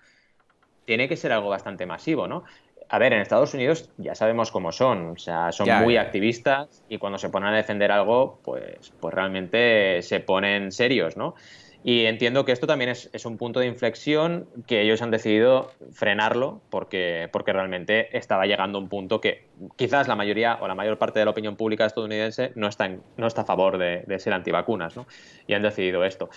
[0.91, 2.43] tiene que ser algo bastante masivo, ¿no?
[2.89, 6.99] A ver, en Estados Unidos ya sabemos cómo son, o sea, son muy activistas y
[6.99, 11.37] cuando se ponen a defender algo, pues, pues realmente se ponen serios, ¿no?
[11.83, 16.61] Y entiendo que esto también es, un punto de inflexión que ellos han decidido frenarlo
[16.69, 20.99] porque, porque realmente estaba llegando a un punto que quizás la mayoría o la mayor
[20.99, 24.35] parte de la opinión pública estadounidense no está, no está a favor de, de ser
[24.35, 25.07] antivacunas, ¿no?
[25.47, 26.29] Y han decidido esto.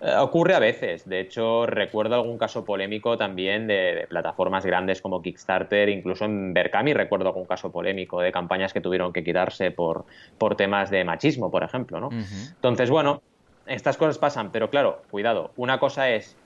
[0.00, 1.08] Eh, ocurre a veces.
[1.08, 6.92] De hecho, recuerdo algún caso polémico también de, plataformas grandes como Kickstarter, incluso en Berkami
[6.92, 10.04] recuerdo algún caso polémico de campañas que tuvieron que quitarse por,
[10.36, 11.98] por temas de machismo, por ejemplo.
[11.98, 12.10] ¿no?
[12.10, 13.22] Entonces, bueno,
[13.66, 15.52] estas cosas pasan, pero claro, cuidado.
[15.56, 16.36] Una cosa es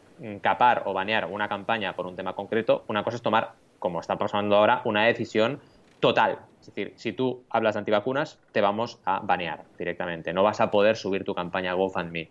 [0.42, 4.18] capar o banear una campaña por un tema concreto, una cosa es tomar, como está
[4.18, 5.60] pasando ahora, una decisión
[6.00, 6.38] total.
[6.60, 10.32] Es decir, si tú hablas de antivacunas, te vamos a banear directamente.
[10.32, 12.30] No vas a poder subir tu campaña GoFundMe.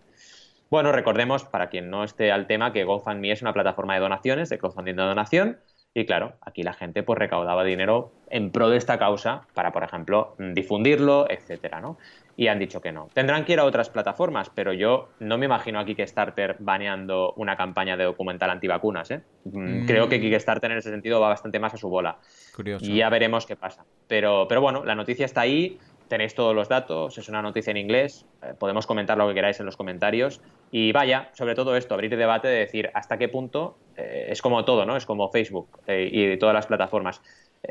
[0.70, 4.50] Bueno, recordemos, para quien no esté al tema, que GoFundMe es una plataforma de donaciones,
[4.50, 5.60] de crowdfunding de donación,
[5.96, 9.84] y claro, aquí la gente pues recaudaba dinero en pro de esta causa para, por
[9.84, 11.98] ejemplo, difundirlo, etcétera, ¿no?
[12.40, 13.10] Y han dicho que no.
[13.14, 17.58] Tendrán que ir a otras plataformas, pero yo no me imagino aquí Kickstarter baneando una
[17.58, 19.24] campaña de documental antivacunas, ¿eh?
[19.44, 20.22] Mm, creo que mm.
[20.22, 22.18] Kickstarter en ese sentido va bastante más a su bola.
[22.56, 22.86] Curioso.
[22.86, 23.84] Y ya veremos qué pasa.
[24.08, 27.78] Pero, pero bueno, la noticia está ahí, tenéis todos los datos, es una noticia en
[27.78, 31.94] inglés, eh, podemos comentar lo que queráis en los comentarios y vaya, sobre todo esto,
[31.94, 34.96] abrir debate de decir hasta qué punto, eh, es como todo, ¿no?
[34.96, 37.22] Es como Facebook y todas las plataformas,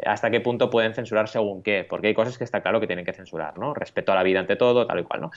[0.05, 3.05] hasta qué punto pueden censurar según qué, porque hay cosas que está claro que tienen
[3.05, 3.75] que censurar, ¿no?
[3.75, 5.31] Respeto a la vida ante todo, tal y cual, ¿no?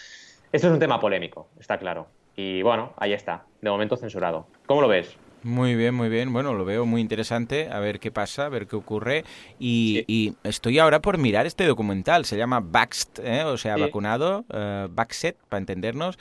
[0.52, 2.08] Esto es un tema polémico, está claro.
[2.36, 4.48] Y bueno, ahí está, de momento censurado.
[4.66, 5.18] ¿Cómo lo ves?
[5.44, 6.32] Muy bien, muy bien.
[6.32, 7.70] Bueno, lo veo muy interesante.
[7.72, 9.26] A ver qué pasa, a ver qué ocurre.
[9.60, 12.26] Y, estoy ahora por mirar este documental.
[12.26, 13.44] Se llama Vaxed, ¿eh?
[13.44, 14.46] o sea, vacunado.
[14.50, 16.20] Uh, Vaxed, para entendernos.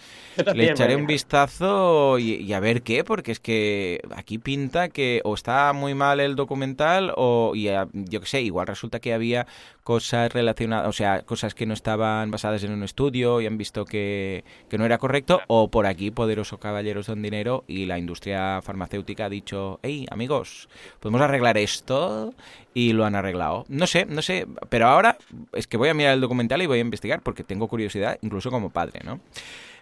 [0.55, 5.35] Le echaré un vistazo y, a ver qué, porque es que aquí pinta que o
[5.35, 9.47] está muy mal el documental o, y yo qué sé, igual resulta que había
[9.91, 13.85] cosas relacionadas, o sea, cosas que no estaban basadas en un estudio y han visto
[13.85, 18.63] que, que no era correcto, o por aquí, poderoso caballeros don dinero y la industria
[18.63, 20.69] farmacéutica ha dicho, hey amigos,
[21.01, 22.35] podemos arreglar esto
[22.73, 23.65] y lo han arreglado.
[23.67, 25.19] No sé, no sé, pero ahora
[25.55, 28.53] es que voy a mirar el documental y voy a investigar porque tengo curiosidad, incluso
[28.53, 29.19] como padre, ¿no?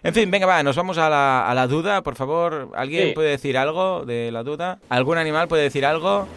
[0.01, 2.71] En fin, venga, va, nos vamos a la, a la duda, por favor.
[2.75, 4.79] ¿Alguien puede decir algo de la duda?
[4.89, 6.27] ¿Algún animal puede decir algo?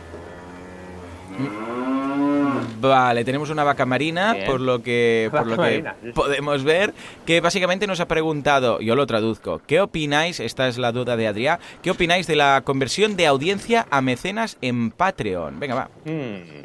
[2.88, 4.46] Vale, tenemos una vaca marina, Bien.
[4.46, 6.92] por lo que, por lo que podemos ver,
[7.24, 10.40] que básicamente nos ha preguntado, yo lo traduzco, ¿qué opináis?
[10.40, 14.58] Esta es la duda de Adrián, ¿qué opináis de la conversión de audiencia a mecenas
[14.60, 15.60] en Patreon?
[15.60, 15.90] Venga, va.
[16.04, 16.64] Mm,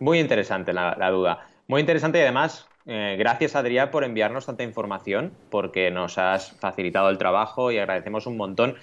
[0.00, 1.46] Muy interesante la, la duda.
[1.66, 7.08] Muy interesante y además, eh, gracias Adrián por enviarnos tanta información, porque nos has facilitado
[7.10, 8.74] el trabajo y agradecemos un montón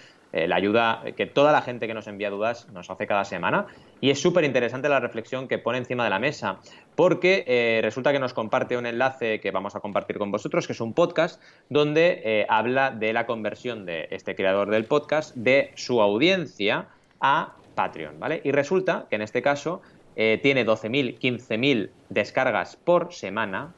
[0.46, 3.68] la ayuda que toda la gente que nos envía dudas nos hace cada semana.
[4.02, 6.60] Y es súper interesante la reflexión que pone encima de la mesa,
[6.96, 10.74] porque eh, resulta que nos comparte un enlace que vamos a compartir con vosotros, que
[10.74, 15.72] es un podcast, donde eh, habla de la conversión de este creador del podcast de
[15.76, 16.90] su audiencia
[17.22, 18.42] a Patreon, ¿vale?
[18.44, 19.82] Y resulta que en este caso
[20.16, 23.74] eh, tiene 12.000, 15.000 descargas por semana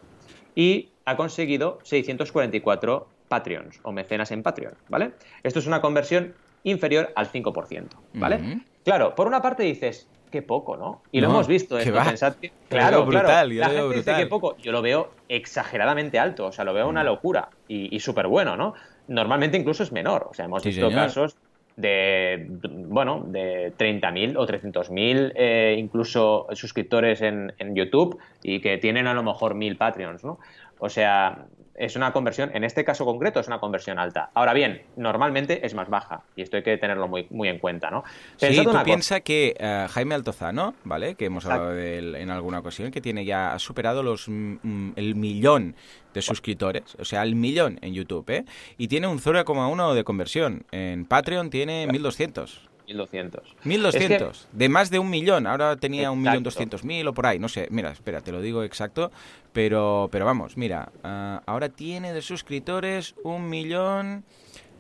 [0.56, 5.12] y ha conseguido 644 Patreons o mecenas en Patreon, ¿vale?
[5.44, 6.34] Esto es una conversión
[6.64, 8.62] inferior al 5%, ¿vale?
[8.84, 11.02] Claro, por una parte dices, qué poco, ¿no?
[11.12, 13.50] Y lo hemos visto, esto, pensad que- Claro, brutal, claro.
[13.50, 14.18] yo La gente dice brutal.
[14.18, 16.90] que poco, yo lo veo exageradamente alto, o sea, lo veo Mm.
[16.90, 18.74] una locura y, y súper bueno, ¿no?
[19.08, 21.06] Normalmente incluso es menor, o sea, hemos Sí, visto señor.
[21.06, 21.36] casos
[21.76, 22.46] de,
[22.88, 29.14] bueno, de 30.000 o 300.000 eh, incluso suscriptores en, en YouTube y que tienen a
[29.14, 30.40] lo mejor 1.000 Patreons, ¿no?
[30.78, 31.46] O sea,
[31.80, 34.30] es una conversión, en este caso concreto es una conversión alta.
[34.34, 37.90] Ahora bien, normalmente es más baja y esto hay que tenerlo muy, muy en cuenta,
[37.90, 38.04] ¿no?
[38.36, 41.16] Sí, Pensad tú piensas que eh, Jaime Altozano, ¿vale?
[41.16, 44.58] Que hemos hablado de él en alguna ocasión, que tiene ya, ha superado los mm,
[44.62, 45.76] mm, el millón
[46.14, 48.46] de suscriptores, o sea, el millón en YouTube, ¿eh?
[48.78, 50.66] Y tiene un 0,1 de conversión.
[50.72, 52.69] En Patreon tiene 1200.
[52.90, 53.42] 1.200.
[53.64, 55.48] 1200, de más de un millón.
[55.48, 57.68] Ahora tenía un millón doscientos mil o por ahí, no sé.
[57.72, 59.12] Mira, espera, te lo digo exacto.
[59.54, 64.24] Pero, pero vamos, mira, ah, ahora tiene de suscriptores un millón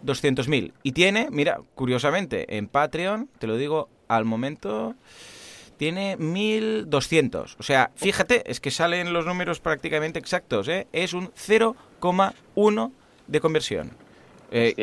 [0.01, 0.73] doscientos mil.
[0.83, 4.95] Y tiene, mira, curiosamente, en Patreon, te lo digo al momento,
[5.77, 7.57] tiene 1200.
[7.59, 10.87] O sea, fíjate, es que salen los números prácticamente exactos, ¿eh?
[10.91, 12.91] Es un 0,1
[13.27, 13.91] de conversión.
[14.51, 14.73] Eh.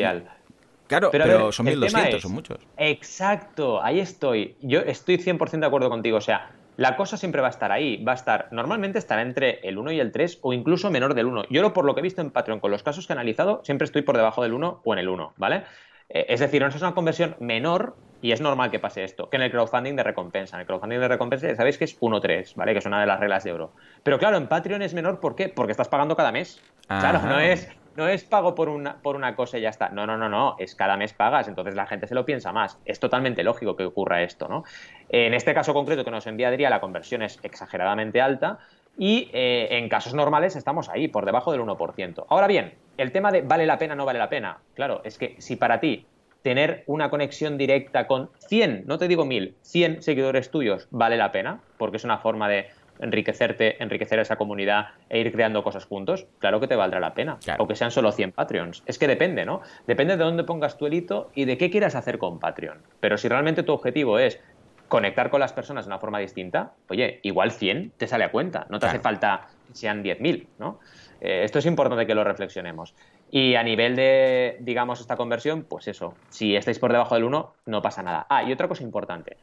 [0.87, 2.57] Claro, Pero pero, a ver, son el tema 1200, es- son muchos.
[2.77, 4.55] Exacto, ahí estoy.
[4.61, 6.17] Yo estoy 100% de acuerdo contigo.
[6.17, 8.03] O sea, la cosa siempre va a estar ahí.
[8.03, 11.25] Va a estar, normalmente estará entre el 1 y el 3 o incluso menor del
[11.25, 11.43] 1.
[11.49, 13.61] Yo, lo- por lo que he visto en Patreon, con los casos que he analizado,
[13.63, 15.63] siempre estoy por debajo del 1 o en el 1, ¿vale?
[16.09, 19.37] Eh, es decir, no es una conversión menor y es normal que pase esto, que
[19.37, 20.55] en el crowdfunding de recompensa.
[20.55, 22.71] En el crowdfunding de recompensa ya sabéis que es 1-3, ¿vale?
[22.73, 23.73] Que es una de las reglas de oro.
[24.03, 25.49] Pero claro, en Patreon es menor, ¿por qué?
[25.49, 26.61] Porque estás pagando cada mes.
[26.87, 27.27] Claro, Ajá.
[27.27, 27.67] no es,
[27.97, 29.89] no es pago por una, por una cosa y ya está.
[29.89, 30.55] No, no, no, no.
[30.59, 32.79] Es cada mes pagas, entonces la gente se lo piensa más.
[32.85, 34.63] Es totalmente lógico que ocurra esto, ¿no?
[35.09, 38.59] En este caso concreto que nos Adrián, la conversión es exageradamente alta
[38.97, 42.25] y eh, en casos normales estamos ahí, por debajo del 1%.
[42.29, 44.59] Ahora bien, el tema de vale la pena no vale la pena.
[44.75, 46.05] Claro, es que si para ti
[46.43, 51.31] tener una conexión directa con 100, no te digo 1000, 100 seguidores tuyos vale la
[51.31, 52.67] pena, porque es una forma de
[52.99, 57.13] enriquecerte, enriquecer a esa comunidad e ir creando cosas juntos, claro que te valdrá la
[57.13, 57.37] pena.
[57.43, 57.59] Claro.
[57.59, 58.83] Aunque sean solo 100 Patreons.
[58.85, 59.61] Es que depende, ¿no?
[59.85, 62.79] Depende de dónde pongas tu hilito y de qué quieras hacer con Patreon.
[62.99, 64.39] Pero si realmente tu objetivo es
[64.87, 68.65] conectar con las personas de una forma distinta, oye, igual 100 te sale a cuenta.
[68.69, 70.79] No te hace falta que sean 10.000, ¿no?
[71.19, 72.93] Eh, esto es importante que lo reflexionemos.
[73.29, 77.53] Y a nivel de, digamos, esta conversión, pues eso, si estáis por debajo del 1,
[77.65, 78.25] no pasa nada.
[78.29, 79.37] Ah, y otra cosa importante.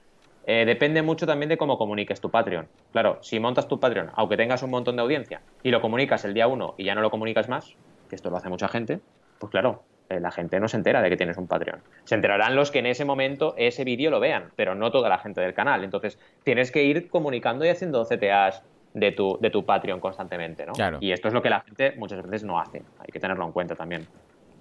[0.46, 2.68] Eh, depende mucho también de cómo comuniques tu Patreon.
[2.92, 6.34] Claro, si montas tu Patreon, aunque tengas un montón de audiencia, y lo comunicas el
[6.34, 7.74] día 1 y ya no lo comunicas más,
[8.08, 9.00] que esto lo hace mucha gente,
[9.38, 11.80] pues claro, eh, la gente no se entera de que tienes un Patreon.
[12.04, 15.18] Se enterarán los que en ese momento ese vídeo lo vean, pero no toda la
[15.18, 15.82] gente del canal.
[15.82, 20.72] Entonces, tienes que ir comunicando y haciendo CTAs de tu, de tu Patreon constantemente, ¿no?
[20.72, 20.98] Claro.
[21.00, 22.82] Y esto es lo que la gente muchas veces no hace.
[22.98, 24.06] Hay que tenerlo en cuenta también.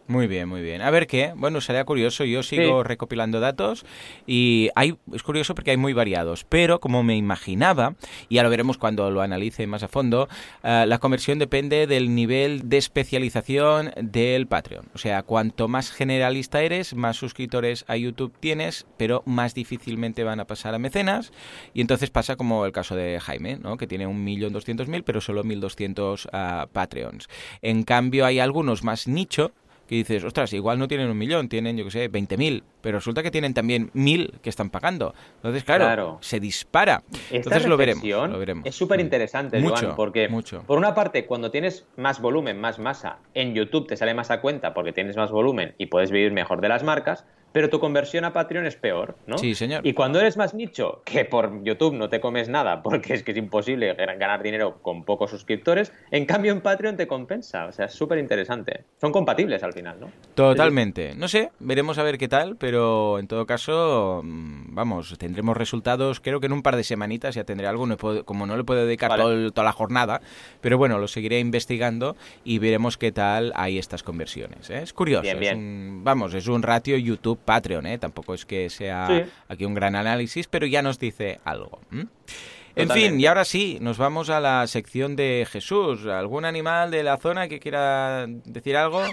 [0.05, 0.81] Muy bien, muy bien.
[0.81, 1.31] A ver qué.
[1.33, 2.25] Bueno, sería curioso.
[2.25, 2.87] Yo sigo Sí.
[2.87, 3.85] recopilando datos
[4.27, 6.43] y hay, es curioso porque hay muy variados.
[6.43, 7.95] Pero como me imaginaba,
[8.27, 10.27] y ya lo veremos cuando lo analice más a fondo,
[10.61, 14.87] eh, la conversión depende del nivel de especialización del Patreon.
[14.93, 20.41] O sea, cuanto más generalista eres, más suscriptores a YouTube tienes, pero más difícilmente van
[20.41, 21.31] a pasar a mecenas.
[21.73, 23.77] Y entonces pasa como el caso de Jaime, ¿no?
[23.77, 27.29] que tiene 1.200.000, pero solo 1.200 ah, Patreons.
[27.61, 29.53] En cambio, hay algunos más nicho
[29.87, 33.21] que dices, ostras, igual no tienen un millón, tienen, yo que sé, 20.000, pero resulta
[33.21, 35.13] que tienen también 1.000 que están pagando.
[35.37, 36.17] Entonces, claro, Claro.
[36.21, 37.03] se dispara.
[37.25, 38.65] Esta Entonces lo veremos, lo veremos.
[38.65, 40.63] Es súper interesante, Joan, porque mucho.
[40.65, 44.39] por una parte, cuando tienes más volumen, más masa, en YouTube te sale más a
[44.41, 48.25] cuenta porque tienes más volumen y puedes vivir mejor de las marcas, pero tu conversión
[48.25, 49.37] a Patreon es peor, ¿no?
[49.37, 49.85] Sí, señor.
[49.87, 53.31] Y cuando eres más nicho, que por YouTube no te comes nada, porque es que
[53.31, 57.67] es imposible ganar dinero con pocos suscriptores, en cambio en Patreon te compensa.
[57.67, 58.83] O sea, es súper interesante.
[58.99, 60.11] Son compatibles al final, ¿no?
[60.35, 61.13] Totalmente.
[61.15, 66.19] No sé, veremos a ver qué tal, pero en todo caso, mm, vamos, tendremos resultados,
[66.19, 67.87] creo que en un par de semanitas ya tendré algo,
[68.25, 70.21] como no le puedo dedicar toda la jornada,
[70.61, 74.69] pero bueno, lo seguiré investigando y veremos qué tal hay estas conversiones.
[74.71, 74.81] ¿eh?
[74.81, 75.29] Es curioso.
[76.03, 77.97] vamos, es un ratio YouTube Patreon, ¿eh?
[77.97, 81.79] Tampoco es que sea aquí un gran análisis, pero ya nos dice algo.
[82.75, 86.05] En fin, y ahora sí, nos vamos a la sección de Jesús.
[86.07, 89.03] ¿Algún animal de la zona que quiera decir algo?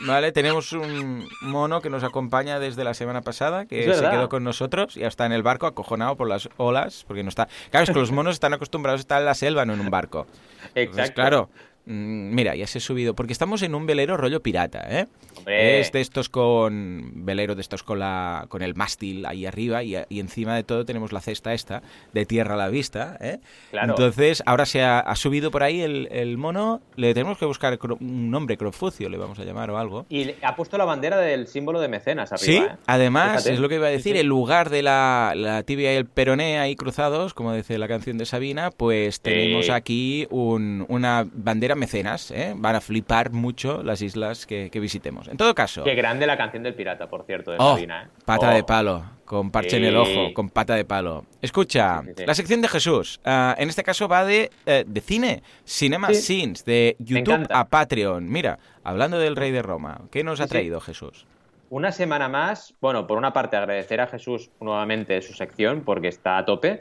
[0.00, 4.44] Vale, tenemos un mono que nos acompaña desde la semana pasada, que se quedó con
[4.44, 7.48] nosotros y está en el barco acojonado por las olas, porque no está...
[7.70, 9.90] Claro, es que los monos están acostumbrados a estar en la selva, no en un
[9.90, 10.26] barco.
[10.74, 11.14] Exacto.
[11.14, 11.50] claro,
[11.88, 15.06] mira, ya se ha subido, porque estamos en un velero rollo pirata, ¿eh?
[15.46, 19.96] Es de estos con velero de estos con la con el mástil ahí arriba y,
[20.10, 21.82] encima de todo tenemos la cesta esta
[22.12, 23.38] de tierra a la vista, ¿eh?
[23.72, 28.56] Entonces, ahora se ha, subido por ahí el, mono, le tenemos que buscar un nombre,
[28.58, 30.04] Crofucio le vamos a llamar o algo.
[30.10, 32.76] Y ha puesto la bandera del símbolo de mecenas arriba, Sí, ¿eh?
[32.86, 36.58] además, es lo que iba a decir, en lugar de la, tibia y el peroné
[36.58, 42.54] ahí cruzados, como dice la canción de Sabina, pues tenemos aquí una bandera mecenas, ¿eh?
[42.56, 45.28] van a flipar mucho las islas que, visitemos.
[45.28, 45.84] En todo caso...
[45.84, 47.88] Qué grande la canción del pirata, por cierto, de oh, ¿eh?
[48.24, 48.66] Pata de oh.
[48.66, 51.24] palo, con parche en el ojo, con pata de palo.
[51.42, 56.12] Escucha, la sección de Jesús, ah, en este caso va de, eh, de cine, Cinema
[56.12, 58.28] Scenes, de YouTube a Patreon.
[58.28, 61.26] Mira, hablando del rey de Roma, ¿qué nos ha traído Jesús?
[61.70, 66.38] Una semana más, bueno, por una parte agradecer a Jesús nuevamente su sección porque está
[66.38, 66.80] a tope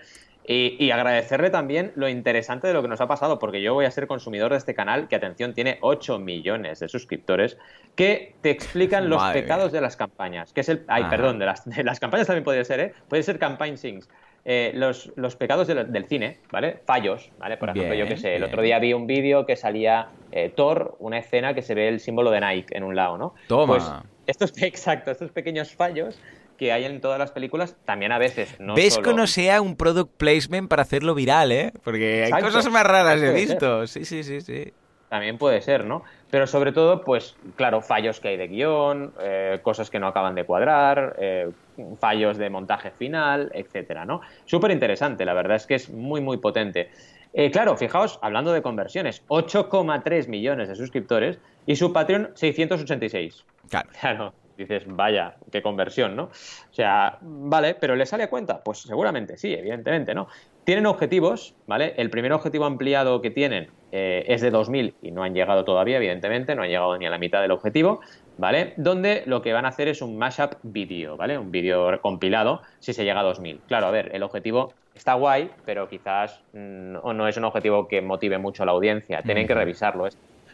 [0.49, 3.91] y, agradecerle también lo interesante de lo que nos ha pasado, porque yo voy a
[3.91, 7.57] ser consumidor de este canal, que atención, tiene 8 millones de suscriptores,
[7.95, 10.53] que te explican los pecados de las campañas.
[10.53, 10.85] Que es el.
[10.87, 12.93] Ay, perdón, de las, de las, campañas también puede ser, ¿eh?
[13.09, 14.09] Puede ser campaign sings.
[14.45, 16.79] Eh, los, los, pecados del cine, ¿vale?
[16.85, 17.57] Fallos, ¿vale?
[17.57, 20.95] Por ejemplo, yo qué sé, el otro día vi un vídeo que salía eh, Thor,
[20.99, 23.35] una escena que se ve el símbolo de Nike en un lado, ¿no?
[23.49, 23.73] Toma.
[23.73, 23.91] Pues
[24.25, 26.17] estos, exacto, estos pequeños fallos
[26.58, 28.60] que hay en todas las películas, también a veces.
[28.60, 31.72] No ¿Ves que no sea un product placement para hacerlo viral, eh?
[31.84, 33.88] Porque hay cosas más raras he visto.
[33.88, 34.74] Sí, sí, sí, sí.
[35.10, 36.03] También puede ser, ¿no?
[36.30, 40.36] Pero sobre todo, pues, claro, fallos que hay de guion, eh, cosas que no acaban
[40.36, 41.49] de cuadrar, eh,
[41.97, 44.20] fallos de montaje final, etcétera, ¿no?
[44.43, 46.89] Súper interesante, la verdad es que es muy, muy potente.
[47.34, 53.45] Eh, claro, fijaos, hablando de conversiones, 8,3 millones de suscriptores y su Patreon 686.
[53.70, 53.89] Claro.
[53.99, 56.24] Claro, dices, vaya, qué conversión, ¿no?
[56.24, 58.64] O sea, vale, pero ¿le sale a cuenta?
[58.64, 60.28] Pues seguramente sí, evidentemente, ¿no?
[60.64, 61.93] Tienen objetivos, ¿vale?
[61.97, 65.97] El primer objetivo ampliado que tienen eh, es de 2.000 y no han llegado todavía,
[65.97, 68.01] evidentemente, no han llegado ni a la mitad del objetivo,
[68.38, 68.74] ¿vale?
[68.76, 71.38] Donde lo que van a hacer es un mashup vídeo, ¿vale?
[71.38, 73.60] Un vídeo compilado si se llega a 2.000.
[73.68, 78.01] Claro, a ver, el objetivo está guay, pero quizás mm, no es un objetivo que
[78.01, 79.22] motive mucho a la audiencia.
[79.22, 80.08] Tienen que revisarlo.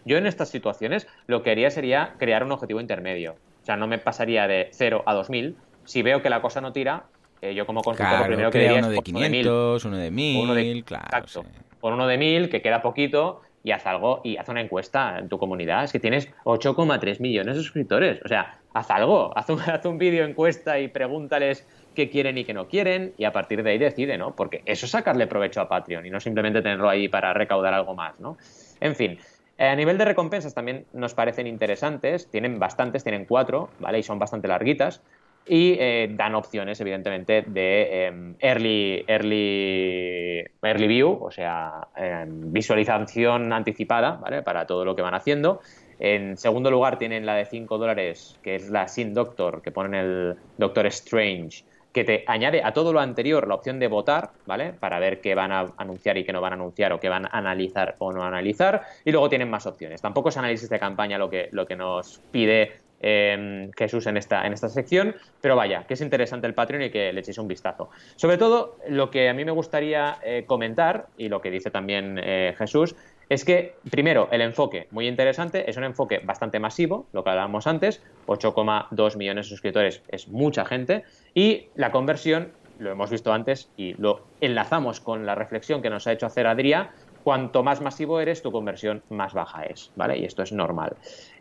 [0.05, 3.35] Yo en estas situaciones lo que haría sería crear un objetivo intermedio.
[3.63, 5.55] O sea, no me pasaría de 0 a 2000.
[5.85, 7.05] Si veo que la cosa no tira,
[7.41, 10.53] eh, yo como consultor lo primero que diría uno de 500, uno de 1000, uno
[10.53, 11.05] de, claro.
[11.05, 11.45] Exacto.
[11.79, 15.29] Por uno de 1000, que queda poquito, y haz algo y haz una encuesta en
[15.29, 15.85] tu comunidad.
[15.85, 18.21] Es que tienes 8,3 millones de suscriptores.
[18.23, 19.31] O sea, haz algo.
[19.37, 23.23] Haz un, haz un vídeo encuesta y pregúntales qué quieren y qué no quieren y
[23.23, 24.35] a partir de ahí decide, ¿no?
[24.35, 27.95] Porque eso es sacarle provecho a Patreon y no simplemente tenerlo ahí para recaudar algo
[27.95, 28.37] más, ¿no?
[28.81, 29.19] En fin,
[29.57, 33.99] eh, a nivel de recompensas también nos parecen interesantes, tienen bastantes, tienen cuatro, ¿vale?
[33.99, 35.01] Y son bastante larguitas.
[35.45, 43.51] Y eh, dan opciones, evidentemente, de em, early, early, early view, o sea, em, visualización
[43.51, 44.41] anticipada, ¿vale?
[44.41, 45.59] Para todo lo que van haciendo.
[45.99, 49.93] En segundo lugar tienen la de 5 dólares, que es la Sin Doctor, que ponen
[49.95, 54.73] el Doctor Strange, que te añade a todo lo anterior la opción de votar, ¿vale?
[54.73, 57.25] Para ver qué van a anunciar y qué no van a anunciar o qué van
[57.25, 58.81] a analizar o no analizar.
[59.05, 60.01] Y luego tienen más opciones.
[60.01, 64.47] Tampoco es análisis de campaña lo que, lo que nos pide eh, Jesús en esta,
[64.47, 67.49] en esta sección, pero vaya, que es interesante el Patreon y que le echéis un
[67.49, 67.89] vistazo.
[68.15, 72.17] Sobre todo, lo que a mí me gustaría eh, comentar, y lo que dice también
[72.23, 72.95] eh, Jesús,
[73.29, 77.67] es que, primero, el enfoque, muy interesante, es un enfoque bastante masivo, lo que hablábamos
[77.67, 81.03] antes, 8,2 millones de suscriptores es mucha gente,
[81.33, 86.07] y la conversión, lo hemos visto antes y lo enlazamos con la reflexión que nos
[86.07, 86.89] ha hecho hacer Adrià,
[87.23, 90.17] cuanto más masivo eres, tu conversión más baja es, ¿vale?
[90.17, 90.95] Y esto es normal.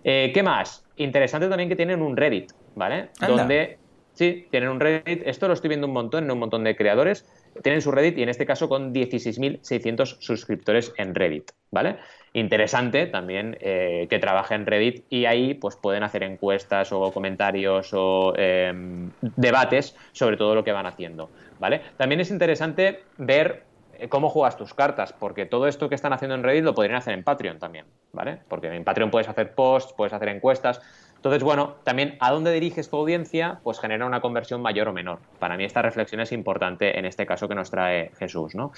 [0.04, 0.84] Eh, ¿Qué más?
[0.96, 3.10] Interesante también que tienen un Reddit, ¿vale?
[3.20, 3.78] Donde,
[4.14, 7.26] sí, tienen un Reddit, esto lo estoy viendo un montón en un montón de creadores,
[7.62, 11.96] tienen su Reddit y en este caso con 16.600 suscriptores en Reddit, ¿vale?
[12.32, 17.90] Interesante también eh, que trabaje en Reddit y ahí pues pueden hacer encuestas o comentarios
[17.92, 21.82] o em, debates sobre todo lo que van haciendo, ¿vale?
[21.96, 23.64] También es interesante ver
[24.08, 27.14] cómo juegas tus cartas, porque todo esto que están haciendo en Reddit lo podrían hacer
[27.14, 28.38] en Patreon también, ¿vale?
[28.48, 30.80] Porque en Patreon puedes hacer posts, puedes hacer encuestas.
[31.16, 35.20] Entonces, bueno, también a dónde diriges tu audiencia, pues genera una conversión mayor o menor.
[35.38, 38.72] Para mí esta reflexión es importante en este caso que nos trae Jesús, ¿no?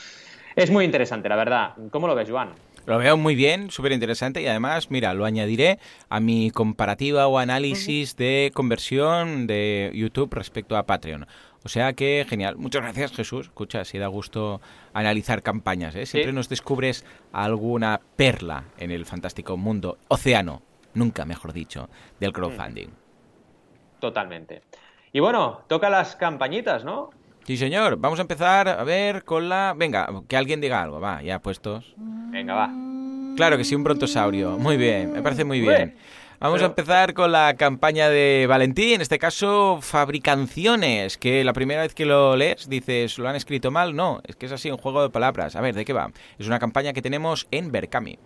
[0.54, 1.72] Es muy interesante, la verdad.
[1.90, 2.50] ¿Cómo lo ves, Juan?
[2.86, 5.78] Lo veo muy bien, súper interesante y además, mira, lo añadiré
[6.10, 11.26] a mi comparativa o análisis de conversión de YouTube respecto a Patreon.
[11.64, 12.56] O sea que genial.
[12.56, 13.46] Muchas gracias, Jesús.
[13.46, 14.60] Escucha, si da gusto
[14.92, 15.94] analizar campañas.
[15.94, 16.04] ¿eh?
[16.04, 20.62] Siempre nos descubres alguna perla en el fantástico mundo, océano,
[20.92, 21.88] nunca mejor dicho,
[22.20, 22.88] del crowdfunding.
[23.98, 24.62] Totalmente.
[25.12, 27.10] Y bueno, toca las campañitas, ¿no?
[27.44, 27.96] Sí, señor.
[27.98, 29.74] Vamos a empezar a ver con la...
[29.76, 31.00] Venga, que alguien diga algo.
[31.00, 31.94] Va, ya puestos.
[31.96, 32.70] Venga, va.
[33.36, 34.58] Claro que sí, un brontosaurio.
[34.58, 35.96] Muy bien, me parece muy bien.
[36.45, 41.80] Vamos a empezar con la campaña de Valentín, en este caso Fabricanciones, que la primera
[41.80, 43.97] vez que lo lees dices, ¿lo han escrito mal?
[43.97, 45.57] No, es que es así un juego de palabras.
[45.57, 46.11] A ver, ¿de qué va?
[46.38, 48.18] Es una campaña que tenemos en Berkami.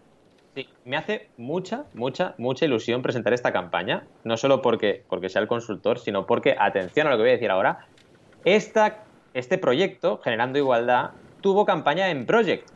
[0.57, 5.41] Sí, me hace mucha, mucha, mucha ilusión presentar esta campaña, no solo porque, porque sea
[5.41, 7.87] el consultor, sino porque, atención a lo que voy a decir ahora,
[8.45, 11.11] esta, este proyecto, Generando Igualdad,
[11.41, 12.69] tuvo campaña en Project.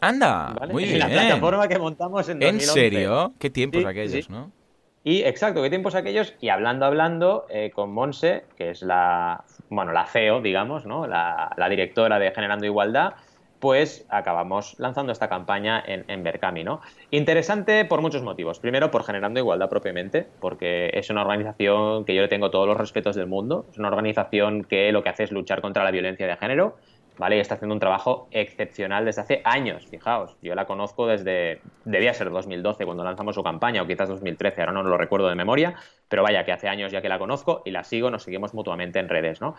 [0.00, 0.98] Anda, muy bien.
[0.98, 2.64] La plataforma que montamos en 2011.
[2.64, 3.32] ¿En serio?
[3.38, 4.57] ¿Qué tiempos aquellos, no?
[5.04, 6.34] Y exacto, ¿qué tiempos aquellos?
[6.40, 11.06] Y hablando, hablando eh, con Monse, que es la, bueno, la CEO, digamos, ¿no?
[11.06, 13.14] La, directora de Generando Igualdad,
[13.60, 16.80] pues acabamos lanzando esta campaña en, en Berkami, ¿no?
[17.10, 18.58] Interesante por muchos motivos.
[18.58, 22.76] Primero, por Generando Igualdad propiamente, porque es una organización que yo le tengo todos los
[22.76, 23.66] respetos del mundo.
[23.70, 26.76] Es una organización que lo que hace es luchar contra la violencia de género
[27.18, 27.36] ¿vale?
[27.36, 30.36] Y está haciendo un trabajo excepcional desde hace años, fijaos.
[30.40, 34.72] Yo la conozco desde, debía ser 2012 cuando lanzamos su campaña, o quizás 2013, ahora
[34.72, 35.74] no lo recuerdo de memoria,
[36.08, 38.98] pero vaya que hace años ya que la conozco y la sigo, nos seguimos mutuamente
[38.98, 39.56] en redes, ¿no?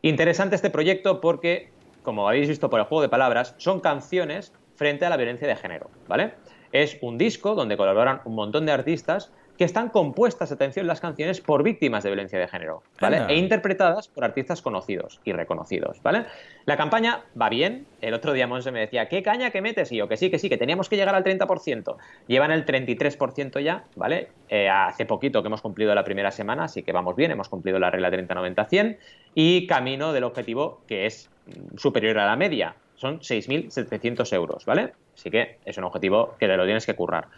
[0.00, 1.70] Interesante este proyecto porque,
[2.02, 5.56] como habéis visto por el juego de palabras, son canciones frente a la violencia de
[5.56, 6.34] género, ¿vale?
[6.72, 11.40] Es un disco donde colaboran un montón de artistas que están compuestas, atención, las canciones
[11.40, 13.22] por víctimas de violencia de género, ¿vale?
[13.28, 16.24] E interpretadas por artistas conocidos y reconocidos, ¿vale?
[16.64, 17.86] La campaña va bien.
[18.00, 19.92] El otro día Monse me decía, ¿qué caña que metes?
[19.92, 21.96] Y yo, que sí, que sí, que teníamos que llegar al 30%.
[22.26, 24.28] Llevan el 33% ya, ¿vale?
[24.48, 27.78] Eh, hace poquito que hemos cumplido la primera semana, así que vamos bien, hemos cumplido
[27.78, 28.98] la regla 30-90-100
[29.34, 31.30] y camino del objetivo que es
[31.76, 32.74] superior a la media.
[32.96, 34.92] Son 6.700 euros, ¿vale?
[35.14, 37.28] Así que es un objetivo que te lo tienes que currar.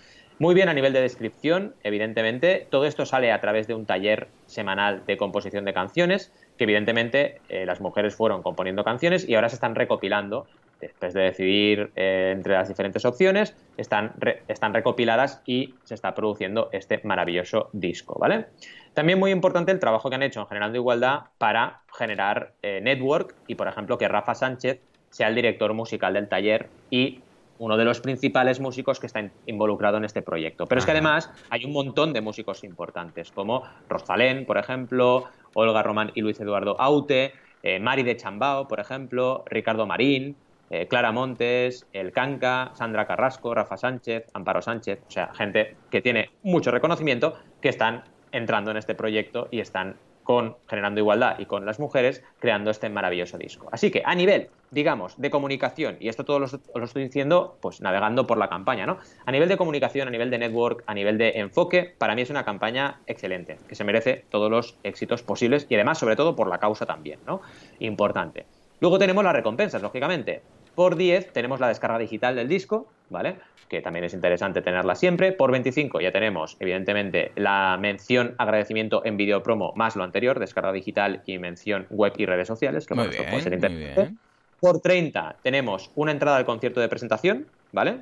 [0.41, 2.67] Muy bien a nivel de descripción, evidentemente.
[2.69, 7.41] Todo esto sale a través de un taller semanal de composición de canciones, que evidentemente
[7.49, 10.47] eh, las mujeres fueron componiendo canciones y ahora se están recopilando.
[10.81, 14.13] Después de decidir eh, entre las diferentes opciones, están,
[14.49, 18.47] están recopiladas y se está produciendo este maravilloso disco, ¿vale?
[18.93, 23.37] También muy importante el trabajo que han hecho en Generando Igualdad para generar eh, network
[23.47, 24.81] y, por ejemplo, que Rafa Sánchez
[25.11, 27.21] sea el director musical del taller y
[27.59, 30.67] uno de los principales músicos que está involucrado en este proyecto.
[30.67, 35.25] Pero es que además hay un montón de músicos importantes, como Rosalén, por ejemplo,
[35.55, 37.33] Olga Román y Luis Eduardo Aute,
[37.63, 40.37] eh, Mari de Chambao, por ejemplo, Ricardo Marín,
[40.71, 46.01] eh, Clara Montes, El Canca, Sandra Carrasco, Rafa Sánchez, Amparo Sánchez, o sea, gente que
[46.01, 51.47] tiene mucho reconocimiento que están entrando en este proyecto y están con Generando Igualdad y
[51.47, 53.69] con las mujeres, creando este maravilloso disco.
[53.71, 57.81] Así que a nivel, digamos, de comunicación, y esto todo lo, lo, estoy diciendo pues
[57.81, 58.99] navegando por la campaña, ¿no?
[59.27, 62.31] A nivel de comunicación, a nivel de network, a nivel de enfoque, para mí es
[62.31, 66.49] una campaña excelente, que se merece todos los éxitos posibles y además, sobre todo, por
[66.49, 67.43] la causa también, ¿no?
[67.79, 68.47] Importante.
[68.81, 70.43] Luego tenemos las recompensas, lógicamente.
[70.75, 73.37] Por 10 tenemos la descarga digital del disco, ¿vale?
[73.69, 75.33] Que también es interesante tenerla siempre.
[75.33, 80.73] Por 25 ya tenemos, evidentemente, la mención agradecimiento en video promo más lo anterior, descarga
[80.73, 84.15] digital y mención web y redes sociales, que puede ser interesante.
[84.61, 88.01] Por 30 tenemos una entrada al concierto de presentación, ¿vale?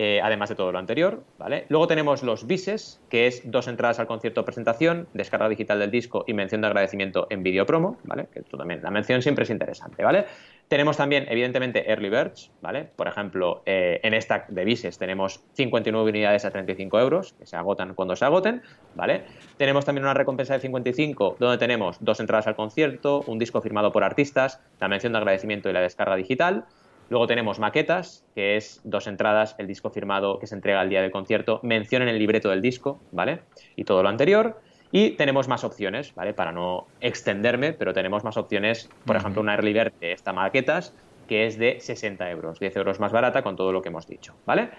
[0.00, 1.66] Eh, además de todo lo anterior, ¿vale?
[1.68, 6.22] Luego tenemos los bises, que es dos entradas al concierto presentación, descarga digital del disco
[6.28, 8.28] y mención de agradecimiento en video promo, ¿vale?
[8.32, 10.26] Que esto también, la mención siempre es interesante, ¿vale?
[10.68, 12.84] Tenemos también, evidentemente, Early Birds, ¿vale?
[12.94, 17.56] Por ejemplo, eh, en esta de Bises tenemos 59 unidades a 35 euros, que se
[17.56, 18.62] agotan cuando se agoten,
[18.94, 19.24] ¿vale?
[19.56, 23.90] Tenemos también una recompensa de 55, donde tenemos dos entradas al concierto, un disco firmado
[23.90, 26.66] por artistas, la mención de agradecimiento y la descarga digital.
[27.10, 31.00] Luego tenemos maquetas, que es dos entradas, el disco firmado que se entrega al día
[31.00, 33.40] del concierto, mención en el libreto del disco, ¿vale?
[33.76, 34.60] Y todo lo anterior.
[34.90, 36.34] Y tenemos más opciones, ¿vale?
[36.34, 40.94] Para no extenderme, pero tenemos más opciones, por ejemplo, una early bird de esta maquetas,
[41.26, 44.34] que es de 60 euros, 10 euros más barata con todo lo que hemos dicho,
[44.46, 44.70] ¿vale?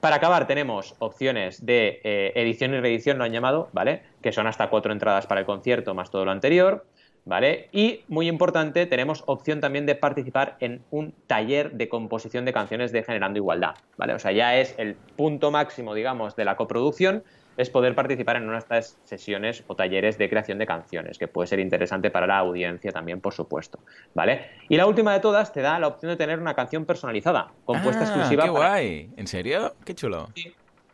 [0.00, 4.02] Para acabar, tenemos opciones de eh, edición y reedición, lo han llamado, ¿vale?
[4.22, 6.86] Que son hasta cuatro entradas para el concierto más todo lo anterior,
[7.26, 7.68] ¿vale?
[7.72, 12.92] Y, muy importante, tenemos opción también de participar en un taller de composición de canciones
[12.92, 14.14] de Generando Igualdad, ¿vale?
[14.14, 17.24] O sea, ya es el punto máximo, digamos, de la coproducción,
[17.56, 21.26] es poder participar en una de estas sesiones o talleres de creación de canciones, que
[21.26, 23.78] puede ser interesante para la audiencia también, por supuesto,
[24.14, 24.46] ¿vale?
[24.68, 28.02] Y la última de todas te da la opción de tener una canción personalizada, compuesta
[28.02, 29.10] Ah, exclusiva qué para- guay.
[29.16, 29.74] ¿En serio?
[29.84, 30.28] Qué chulo.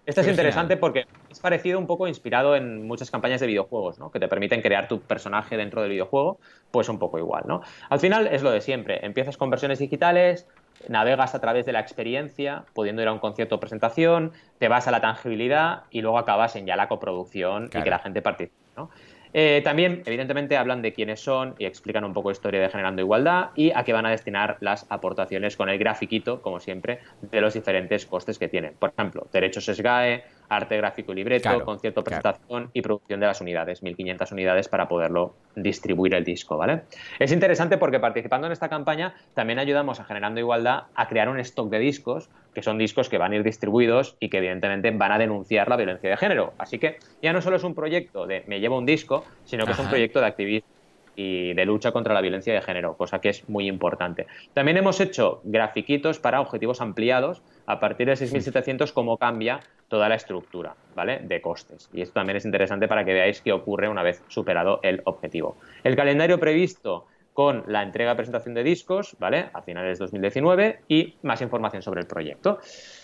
[0.05, 0.81] Esta es interesante genial.
[0.81, 4.11] porque es parecido un poco inspirado en muchas campañas de videojuegos, ¿no?
[4.11, 6.39] Que te permiten crear tu personaje dentro del videojuego,
[6.73, 7.63] pues un poco igual, ¿no?
[7.89, 9.05] Al final es lo de siempre.
[9.07, 10.49] Empiezas con versiones digitales,
[10.89, 14.89] navegas a través de la experiencia, pudiendo ir a un concierto o presentación, te vas
[14.89, 18.57] a la tangibilidad y luego acabas en ya la coproducción y que la gente participe,
[18.77, 18.91] ¿no?
[19.35, 23.51] Eh, también, evidentemente, hablan de quiénes son y explican un poco historia de Generando Igualdad
[23.55, 27.55] y a qué van a destinar las aportaciones con el grafiquito, como siempre, de los
[27.55, 28.75] diferentes costes que tienen.
[28.79, 32.23] Por ejemplo, derechos SGAE, arte gráfico y libreto, Claro, concierto, claro.
[32.23, 36.83] presentación y producción de las unidades, 1500 unidades para poderlo distribuir el disco, ¿vale?
[37.19, 41.39] Es interesante porque participando en esta campaña también ayudamos a Generando Igualdad a crear un
[41.41, 45.13] stock de discos, que son discos que van a ir distribuidos y que evidentemente van
[45.13, 46.53] a denunciar la violencia de género.
[46.59, 49.73] Así que ya no solo es un proyecto de me llevo un disco, sino que
[49.73, 50.72] es un proyecto de activismo
[51.17, 54.27] y de lucha contra la violencia de género, cosa que es muy importante.
[54.55, 60.15] También hemos hecho grafiquitos para objetivos ampliados a partir de 6.700 cómo cambia toda la
[60.15, 61.21] estructura, ¿vale?
[61.23, 61.91] De costes.
[61.93, 65.57] Y esto también es interesante para que veáis qué ocurre una vez superado el objetivo.
[65.85, 69.51] El calendario previsto con la entrega y presentación de discos, ¿vale?
[69.53, 72.59] A finales de 2019 y más información sobre el proyecto.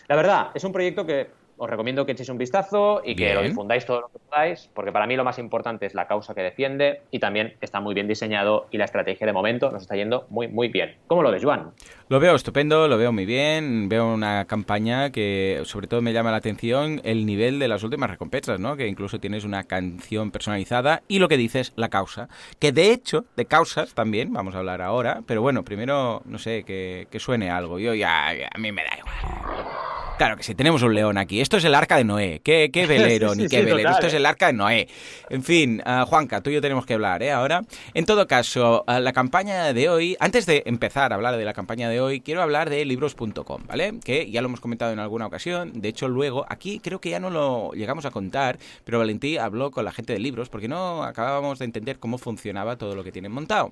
[0.07, 1.29] La verdad, es un proyecto que
[1.59, 4.93] os recomiendo que echéis un vistazo y que lo difundáis todo lo que podáis, porque
[4.93, 8.09] para mí lo más importante es la causa que defiende y también está muy bien
[8.09, 10.97] diseñado y la estrategia de momento nos está yendo muy, muy bien.
[11.07, 11.73] ¿Cómo lo ves, Juan?
[12.09, 13.89] Lo veo estupendo, lo veo muy bien.
[13.89, 18.09] Veo una campaña que sobre todo me llama la atención el nivel de las últimas
[18.09, 18.77] recompensas, ¿no?
[18.77, 22.29] Que incluso tienes una canción personalizada y lo que dices, la causa.
[22.59, 25.21] Que de hecho, de causas también, vamos a hablar ahora.
[25.27, 27.79] Pero bueno, primero, no sé, que, que suene algo.
[27.79, 29.88] Yo ya, ya, a mí me da igual.
[30.19, 31.41] Claro que sí, tenemos un león aquí.
[31.41, 32.41] Esto es el arca de Noé.
[32.43, 33.79] ¿Qué, qué velero, Sí, ni sí, qué sí, velero?
[33.91, 34.17] total, Esto es ¿eh?
[34.17, 34.89] el arca de Noé.
[35.31, 37.31] En fin, ah, Juanca, tú y yo tenemos que hablar, ¿eh?
[37.31, 37.63] Ahora.
[37.95, 41.53] En todo caso, ah, la campaña de hoy, antes de empezar a hablar de la
[41.53, 44.01] campaña de hoy, quiero hablar de libros.com, ¿vale?
[44.05, 45.71] Que ya lo hemos comentado en alguna ocasión.
[45.81, 49.71] De hecho, luego, aquí creo que ya no lo llegamos a contar, pero Valentí habló
[49.71, 53.13] con la gente de libros porque no acabábamos de entender cómo funcionaba todo lo que
[53.13, 53.71] tienen montado.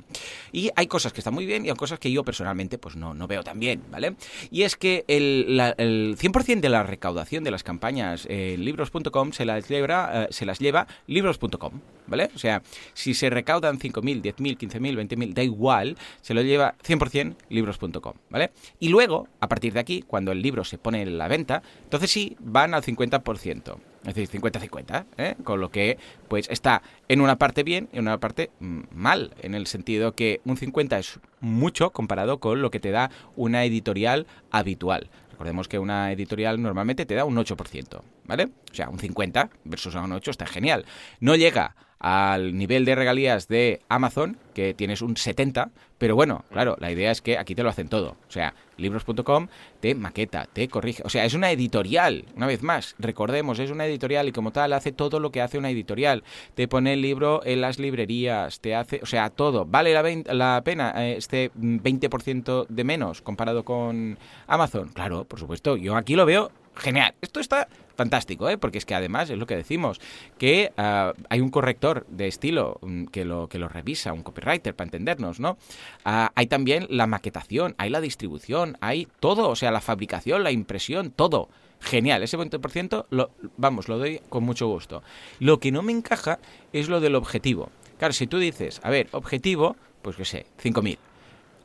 [0.52, 3.14] Y hay cosas que están muy bien y hay cosas que yo personalmente pues no,
[3.14, 4.14] no veo tan bien, ¿vale?
[4.52, 9.32] Y es que el, la- el 100% de la recaudación de las campañas en libros.com
[9.32, 12.28] se las lleva, eh, se las lleva libros.com, ¿vale?
[12.34, 12.62] O sea,
[12.92, 18.50] si se recaudan 5.000, 10.000, 15.000, 20.000, da igual, se lo lleva 100% libros.com, ¿vale?
[18.78, 22.10] Y luego, a partir de aquí, cuando el libro se pone en la venta, entonces
[22.10, 23.78] sí van al 50%.
[24.06, 25.34] Es decir, 50-50, ¿eh?
[25.42, 29.34] Con lo que, pues, está en una parte bien y en una parte mm, mal,
[29.42, 33.64] en el sentido que un 50 es mucho comparado con lo que te da una
[33.64, 35.10] editorial habitual.
[35.36, 38.48] Recordemos que una editorial normalmente te da un 8%, ¿vale?
[38.72, 40.86] O sea, un 50 versus un 8 está genial.
[41.20, 41.76] No llega
[42.08, 47.10] al nivel de regalías de Amazon, que tienes un 70, pero bueno, claro, la idea
[47.10, 48.10] es que aquí te lo hacen todo.
[48.28, 49.48] O sea, libros.com
[49.80, 51.02] te maqueta, te corrige.
[51.04, 54.72] O sea, es una editorial, una vez más, recordemos, es una editorial y como tal
[54.72, 56.22] hace todo lo que hace una editorial.
[56.54, 59.64] Te pone el libro en las librerías, te hace, o sea, todo.
[59.64, 64.90] ¿Vale la, vein- la pena eh, este mm, 20% de menos comparado con Amazon?
[64.90, 67.14] Claro, por supuesto, yo aquí lo veo genial.
[67.20, 68.58] Esto está fantástico, ¿eh?
[68.58, 70.00] porque es que además es lo que decimos,
[70.38, 74.74] que ah, hay un corrector de estilo mm, que lo, que lo revisa, un copywriter,
[74.74, 75.56] para entendernos, ¿no?
[76.04, 80.52] Ah, hay también la maquetación, hay la distribución, hay todo, o sea, la fabricación, la
[80.52, 81.48] impresión, todo.
[81.80, 85.02] Genial, ese 20% lo, vamos, lo doy con mucho gusto.
[85.40, 86.38] Lo que no me encaja
[86.72, 87.70] es lo del objetivo.
[87.98, 90.98] Claro, si tú dices, a ver, objetivo, pues qué sé, 5.000.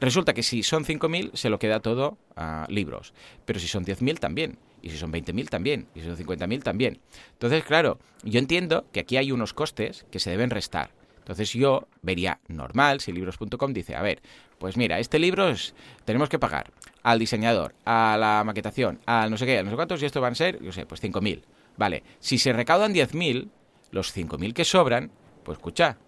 [0.01, 3.13] Resulta que si son 5.000 se lo queda todo a libros,
[3.45, 6.99] pero si son 10.000 también, y si son 20.000 también, y si son 50.000 también.
[7.33, 10.89] Entonces, claro, yo entiendo que aquí hay unos costes que se deben restar.
[11.19, 14.23] Entonces yo vería normal si libros.com dice, a ver,
[14.57, 16.71] pues mira, este libro es, tenemos que pagar
[17.03, 20.19] al diseñador, a la maquetación, al no sé qué, a no sé cuántos, y esto
[20.19, 21.43] van a ser, yo sé, pues 5.000.
[21.77, 23.49] Vale, si se recaudan 10.000,
[23.91, 25.11] los 5.000 que sobran,
[25.43, 25.99] pues escucha,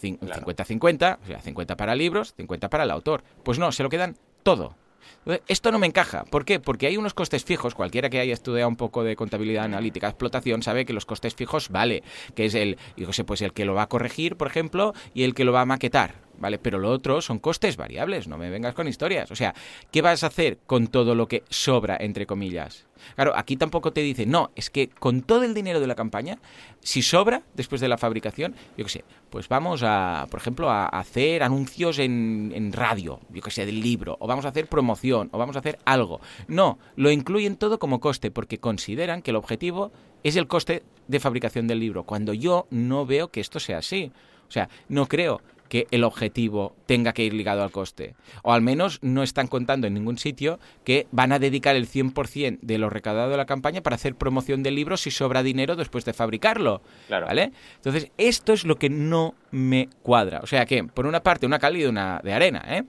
[0.00, 0.42] cin- Claro.
[0.46, 3.22] 50-50, o sea, 50 para libros, 50 para el autor.
[3.42, 4.74] Pues no, se lo quedan todo.
[5.48, 6.24] Esto no me encaja.
[6.24, 6.60] ¿Por qué?
[6.60, 7.74] Porque hay unos costes fijos.
[7.74, 11.68] Cualquiera que haya estudiado un poco de contabilidad analítica, explotación, sabe que los costes fijos
[11.68, 12.04] vale,
[12.36, 15.24] que es el, yo sé, pues el que lo va a corregir, por ejemplo, y
[15.24, 16.14] el que lo va a maquetar.
[16.38, 16.58] ¿Vale?
[16.58, 19.30] Pero lo otro son costes variables, no me vengas con historias.
[19.30, 19.54] O sea,
[19.90, 22.86] ¿qué vas a hacer con todo lo que sobra, entre comillas?
[23.14, 26.38] Claro, aquí tampoco te dice, no, es que con todo el dinero de la campaña,
[26.80, 30.86] si sobra después de la fabricación, yo qué sé, pues vamos a, por ejemplo, a
[30.86, 35.28] hacer anuncios en, en radio, yo qué sé, del libro, o vamos a hacer promoción,
[35.32, 36.20] o vamos a hacer algo.
[36.48, 41.20] No, lo incluyen todo como coste, porque consideran que el objetivo es el coste de
[41.20, 44.10] fabricación del libro, cuando yo no veo que esto sea así.
[44.48, 48.14] O sea, no creo que el objetivo tenga que ir ligado al coste.
[48.42, 52.58] O al menos no están contando en ningún sitio que van a dedicar el 100%
[52.60, 56.04] de lo recaudado de la campaña para hacer promoción del libro si sobra dinero después
[56.04, 56.82] de fabricarlo.
[57.08, 57.52] ¿Vale?
[57.76, 60.40] Entonces, esto es lo que no me cuadra.
[60.42, 62.84] O sea que, por una parte, una cal y una de arena, ¿eh?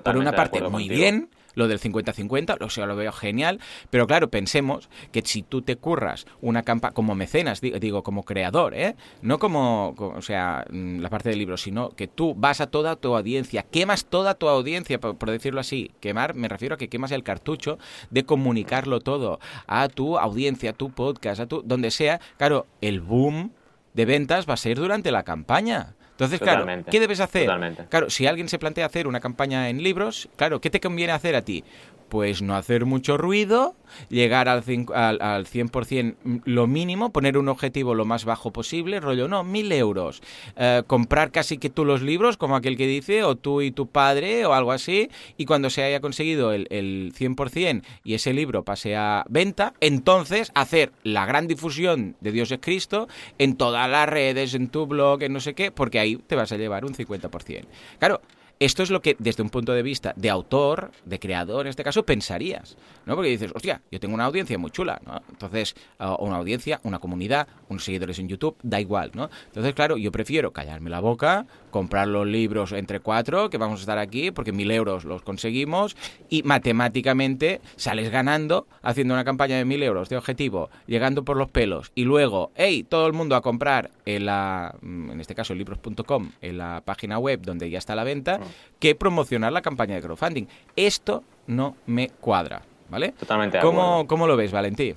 [0.00, 4.30] por una parte, muy bien lo del 50-50, o sea, lo veo genial, pero claro,
[4.30, 8.96] pensemos que si tú te curras una campaña como mecenas, digo, como creador, ¿eh?
[9.22, 12.96] no como, o sea, mm, la parte del libro, sino que tú vas a toda
[12.96, 17.12] tu audiencia, quemas toda tu audiencia, por, decirlo así, quemar, me refiero a que quemas
[17.12, 17.78] el cartucho
[18.10, 23.00] de comunicarlo todo a tu audiencia, a tu podcast, a tu, donde sea, claro, el
[23.00, 23.52] boom
[23.94, 25.94] de ventas va a ser durante la campaña.
[26.12, 27.46] Entonces, claro, ¿qué debes hacer?
[27.88, 31.34] Claro, si alguien se plantea hacer una campaña en libros, claro, ¿qué te conviene hacer
[31.34, 31.64] a ti?
[32.12, 33.74] Pues no hacer mucho ruido,
[34.10, 34.62] llegar al,
[34.94, 39.72] al, al 100% lo mínimo, poner un objetivo lo más bajo posible, rollo, no, mil
[39.72, 40.22] euros.
[40.56, 43.86] Eh, comprar casi que tú los libros, como aquel que dice, o tú y tu
[43.86, 45.08] padre, o algo así,
[45.38, 50.52] y cuando se haya conseguido el, el 100% y ese libro pase a venta, entonces
[50.54, 53.08] hacer la gran difusión de Dios es Cristo
[53.38, 56.52] en todas las redes, en tu blog, en no sé qué, porque ahí te vas
[56.52, 57.64] a llevar un 50%.
[57.98, 58.20] Claro,
[58.64, 61.84] esto es lo que desde un punto de vista de autor, de creador en este
[61.84, 63.14] caso, pensarías, ¿no?
[63.14, 65.20] Porque dices, hostia, yo tengo una audiencia muy chula, ¿no?
[65.30, 69.30] Entonces, una audiencia, una comunidad, unos seguidores en YouTube, da igual, ¿no?
[69.46, 73.82] Entonces, claro, yo prefiero callarme la boca, comprar los libros entre cuatro, que vamos a
[73.82, 75.96] estar aquí, porque mil euros los conseguimos,
[76.28, 81.48] y matemáticamente sales ganando haciendo una campaña de mil euros de objetivo, llegando por los
[81.48, 86.30] pelos, y luego, hey, todo el mundo a comprar en la, en este caso, libros.com,
[86.40, 88.46] en la página web donde ya está la venta, ah.
[88.78, 90.44] que promocionar la campaña de crowdfunding.
[90.76, 93.14] Esto no me cuadra, ¿vale?
[93.18, 94.06] Totalmente de ¿Cómo, acuerdo.
[94.06, 94.94] ¿Cómo lo ves, Valentí?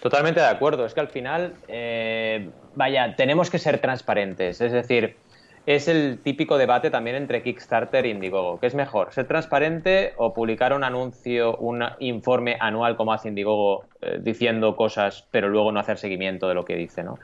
[0.00, 0.84] Totalmente de acuerdo.
[0.84, 4.60] Es que al final, eh, vaya, tenemos que ser transparentes.
[4.60, 5.16] Es decir,
[5.66, 8.58] es el típico debate también entre Kickstarter e Indiegogo.
[8.58, 13.84] ¿Qué es mejor, ser transparente o publicar un anuncio, un informe anual como hace Indiegogo
[14.00, 17.04] eh, diciendo cosas, pero luego no hacer seguimiento de lo que dice?
[17.04, 17.18] ¿no?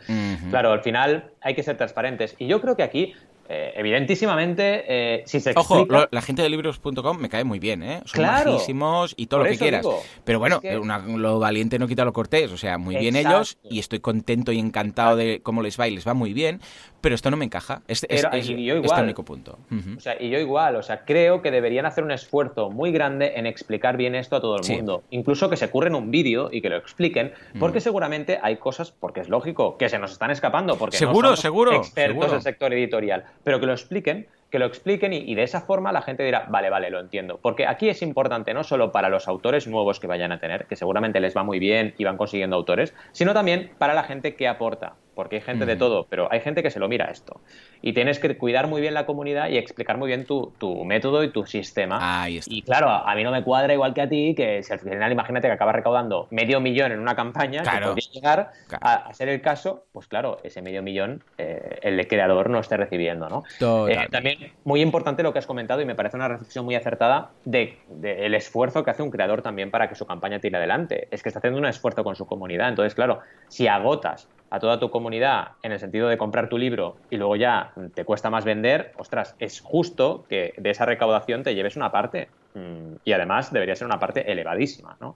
[0.51, 2.37] Claro, al final hay que ser transparentes.
[2.39, 3.15] Y yo creo que aquí
[3.51, 8.03] eh, evidentísimamente, eh, si se Ojo, la gente de libros.com me cae muy bien, ¿eh?
[8.05, 8.59] Son claro,
[9.17, 9.87] y todo lo que quieras.
[10.25, 10.61] Pero bueno,
[11.17, 12.53] lo valiente no quita lo cortés.
[12.53, 15.95] O sea, muy bien ellos y estoy contento y encantado de cómo les va y
[15.95, 16.61] les va muy bien.
[17.01, 17.83] Pero esto no me encaja.
[17.87, 19.59] Es, es, es, este único punto.
[19.97, 20.77] O sea, y yo igual.
[20.77, 24.41] O sea, creo que deberían hacer un esfuerzo muy grande en explicar bien esto a
[24.41, 25.05] todo el mundo.
[25.11, 27.33] Incluso que se curren un vídeo y que lo expliquen.
[27.59, 30.77] Porque seguramente hay cosas, porque es lógico, que se nos están escapando.
[30.77, 34.67] Porque seguro, no somos seguro, expertos del sector editorial pero que lo expliquen, que lo
[34.67, 37.39] expliquen y, de esa forma la gente dirá, vale, vale, lo entiendo.
[37.43, 40.77] Porque aquí es importante no solo para los autores nuevos que vayan a tener, que
[40.77, 44.49] seguramente les va muy bien y van consiguiendo autores, sino también para la gente que
[44.49, 47.41] aporta porque hay gente de todo, pero hay gente que se lo mira esto.
[47.83, 50.53] Y tienes que cuidar muy bien la comunidad y explicar muy bien tu,
[50.85, 52.29] método y tu sistema.
[52.29, 55.11] Y claro, a mí no me cuadra igual que a ti, que si al final
[55.11, 59.41] imagínate que acabas recaudando medio millón en una campaña, que podría llegar a, ser el
[59.41, 63.43] caso, pues claro, ese medio millón eh, el creador no esté recibiendo, ¿no?
[63.89, 67.31] Eh, también muy importante lo que has comentado y me parece una reflexión muy acertada
[67.45, 71.09] de, el esfuerzo que hace un creador también para que su campaña tire adelante.
[71.11, 72.69] Es que está haciendo un esfuerzo con su comunidad.
[72.69, 76.97] Entonces, claro, si agotas a toda tu comunidad en el sentido de comprar tu libro
[77.11, 81.55] y luego ya te cuesta más vender, ostras, es justo que de esa recaudación te
[81.55, 82.29] lleves una parte.
[82.55, 85.15] Mm, y además debería ser una parte elevadísima, ¿no?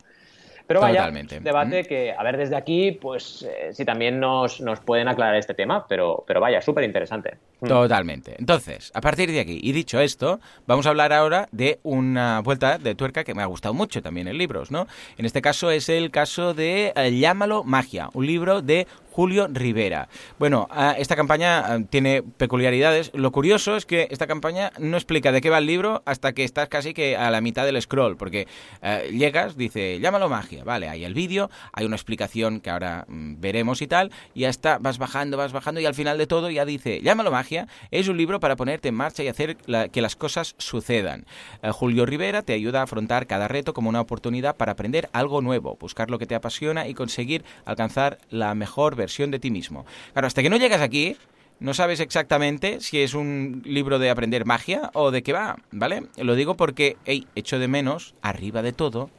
[0.66, 4.80] Pero vaya, un debate que, a ver, desde aquí, pues eh, si también nos, nos,
[4.80, 7.36] pueden aclarar este tema, pero, pero vaya, súper interesante.
[7.60, 7.66] Mm.
[7.66, 8.36] Totalmente.
[8.38, 12.78] Entonces, a partir de aquí, y dicho esto, vamos a hablar ahora de una vuelta
[12.78, 14.86] de tuerca que me ha gustado mucho también en libros, ¿no?
[15.18, 20.08] En este caso es el caso de eh, Llámalo Magia, un libro de Julio Rivera.
[20.38, 23.10] Bueno, ah, esta campaña ah, tiene peculiaridades.
[23.12, 26.44] Lo curioso es que esta campaña no explica de qué va el libro hasta que
[26.44, 28.48] estás casi que a la mitad del scroll, porque
[28.80, 33.34] eh, llegas, dice, llámalo magia, vale, hay el vídeo, hay una explicación que ahora mm,
[33.38, 36.64] veremos y tal, y hasta vas bajando, vas bajando y al final de todo ya
[36.64, 40.54] dice, llámalo magia es un libro para ponerte en marcha y hacer que las cosas
[40.56, 41.26] sucedan.
[41.72, 45.76] Julio Rivera te ayuda a afrontar cada reto como una oportunidad para aprender algo nuevo,
[45.78, 49.84] buscar lo que te apasiona y conseguir alcanzar la mejor versión de ti mismo.
[50.12, 51.16] Claro, hasta que no llegas aquí,
[51.60, 56.04] no sabes exactamente si es un libro de aprender magia o de qué va, ¿vale?
[56.16, 59.10] Lo digo porque, hey, echo de menos, arriba de todo,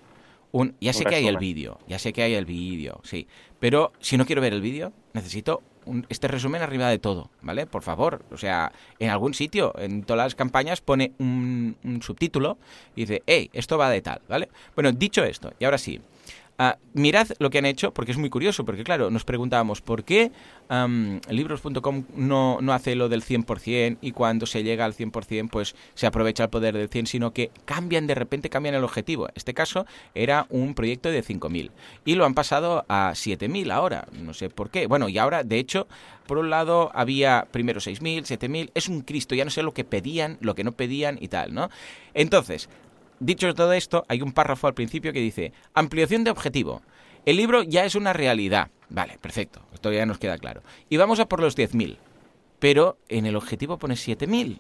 [0.52, 0.76] un...
[0.82, 3.28] Ya sé que hay el vídeo, ya sé que hay el vídeo, sí.
[3.60, 5.62] Pero si no quiero ver el vídeo, necesito
[6.10, 7.66] este resumen arriba de todo, ¿vale?
[7.66, 12.58] Por favor, o sea, en algún sitio, en todas las campañas pone un, un subtítulo
[12.96, 14.50] y dice, hey, esto va de tal, ¿vale?
[14.76, 16.02] Bueno, dicho esto, y ahora sí,
[16.66, 20.06] Ah, mirad lo que han hecho, porque es muy curioso, porque claro, nos preguntábamos por
[20.06, 20.32] qué
[21.30, 26.08] libros.com no, no hace lo del 100% y cuando se llega al 100% pues se
[26.08, 29.28] aprovecha el poder del 100, sino que cambian de repente, cambian el objetivo.
[29.36, 29.86] Este caso
[30.16, 31.72] era un proyecto de 5.000
[32.06, 34.88] y lo han pasado a 7.000 ahora, no sé por qué.
[34.88, 35.90] Bueno, y ahora, de hecho,
[36.28, 39.84] por un lado había primero 6.000, 7.000, es un Cristo, ya no sé lo que
[39.84, 41.70] pedían, lo que no pedían y tal, ¿no?
[42.14, 42.70] Entonces,
[43.20, 46.82] Dicho todo esto, hay un párrafo al principio que dice, ampliación de objetivo.
[47.26, 48.70] El libro ya es una realidad.
[48.90, 50.62] Vale, perfecto, esto ya nos queda claro.
[50.90, 51.98] Y vamos a por los 10.000.
[52.60, 54.60] Pero en el objetivo pone 7.000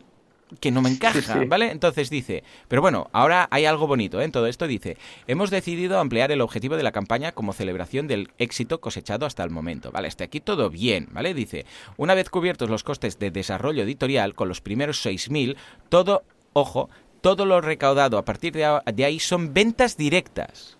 [0.59, 1.71] que no me encaja, ¿vale?
[1.71, 4.25] Entonces dice, pero bueno, ahora hay algo bonito ¿eh?
[4.25, 4.97] en todo esto, dice,
[5.27, 9.49] hemos decidido ampliar el objetivo de la campaña como celebración del éxito cosechado hasta el
[9.49, 10.07] momento, ¿vale?
[10.07, 11.33] Hasta aquí todo bien, ¿vale?
[11.33, 11.65] Dice,
[11.97, 15.55] una vez cubiertos los costes de desarrollo editorial con los primeros 6.000,
[15.89, 16.23] todo,
[16.53, 16.89] ojo,
[17.23, 20.77] todo lo recaudado a partir de ahí son ventas directas.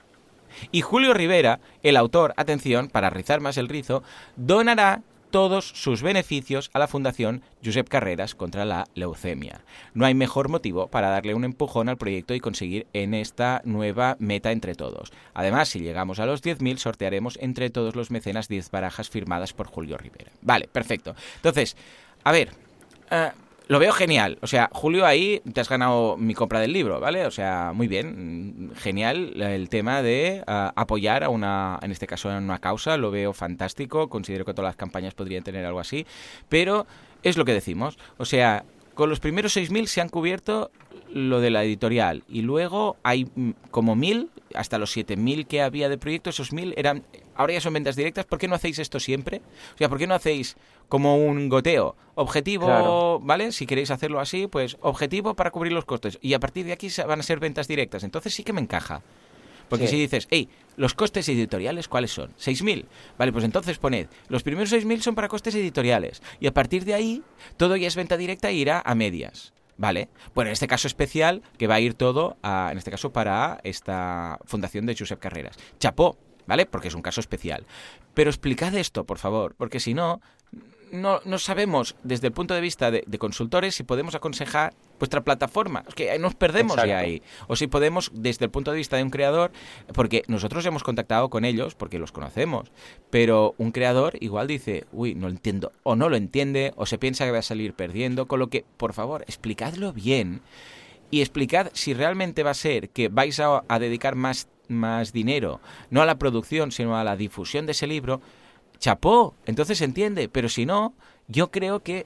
[0.74, 4.04] Y Julio Rivera, el autor, atención, para rizar más el rizo,
[4.36, 9.62] donará todos sus beneficios a la Fundación Josep Carreras contra la leucemia.
[9.94, 14.18] No hay mejor motivo para darle un empujón al proyecto y conseguir en esta nueva
[14.20, 15.14] meta entre todos.
[15.34, 19.68] Además, si llegamos a los 10.000, sortearemos entre todos los mecenas 10 barajas firmadas por
[19.68, 20.34] Julio Rivera.
[20.42, 21.16] Vale, perfecto.
[21.38, 21.78] Entonces,
[22.26, 22.52] a ver,
[23.10, 23.32] eh,
[23.74, 24.38] lo veo genial.
[24.42, 27.26] O sea, Julio, ahí te has ganado mi compra del libro, ¿vale?
[27.26, 28.72] O sea, muy bien.
[28.76, 32.98] Genial el tema de ah, apoyar a una, en este caso, a una causa.
[32.98, 34.10] Lo veo fantástico.
[34.10, 36.06] Considero que todas las campañas podrían tener algo así.
[36.50, 36.86] Pero
[37.24, 37.98] es lo que decimos.
[38.18, 38.64] O sea,
[38.94, 40.70] con los primeros 6.000 se han cubierto
[41.12, 42.24] lo de la editorial.
[42.30, 46.76] Y luego hay mm, como 1.000, hasta los 7.000 que había de proyecto, esos 1.000
[46.78, 47.04] eran
[47.36, 49.42] ahora ya son ventas directas, ¿por qué no hacéis esto siempre?
[49.76, 50.56] O sea, ¿por qué no hacéis
[50.90, 51.96] como un goteo?
[52.16, 53.52] Objetivo, ¿vale?
[53.52, 56.20] Si queréis hacerlo así, pues objetivo para cubrir los costes.
[56.22, 58.04] Y a partir de aquí van a ser ventas directas.
[58.04, 59.02] Entonces sí que me encaja.
[59.70, 62.32] Porque si dices, hey, los costes editoriales, ¿cuáles son?
[62.40, 62.86] 6.000.
[63.18, 66.22] Vale, pues entonces poned, los primeros 6.000 son para costes editoriales.
[66.40, 67.24] Y a partir de ahí,
[67.58, 69.54] todo ya es venta directa e irá a medias.
[69.76, 70.10] ¿Vale?
[70.36, 73.60] Bueno, en este caso especial, que va a ir todo, a, en este caso, para
[73.64, 75.58] esta fundación de Josep Carreras.
[75.80, 76.66] Chapó, ¿vale?
[76.66, 77.66] Porque es un caso especial.
[78.14, 80.22] Pero explicad esto, por favor, porque si no,
[80.94, 85.84] no, no sabemos desde el punto de vista de, consultores si podemos aconsejar vuestra plataforma.
[85.88, 87.24] Es que nos perdemos ya ahí.
[87.48, 89.52] O si podemos, desde el punto de vista de un creador,
[89.94, 92.72] porque nosotros hemos contactado con ellos porque los conocemos,
[93.10, 97.00] pero un creador igual dice, uy, no lo entiendo, o no lo entiende, o se
[97.00, 100.42] piensa que va a salir perdiendo, con lo que, por favor, explicadlo bien
[101.10, 105.60] y explicad si realmente va a ser que vais a, a dedicar más más dinero,
[105.90, 108.22] no a la producción, sino a la difusión de ese libro,
[108.80, 110.94] chapó, entonces se entiende, pero si no,
[111.28, 112.06] yo creo que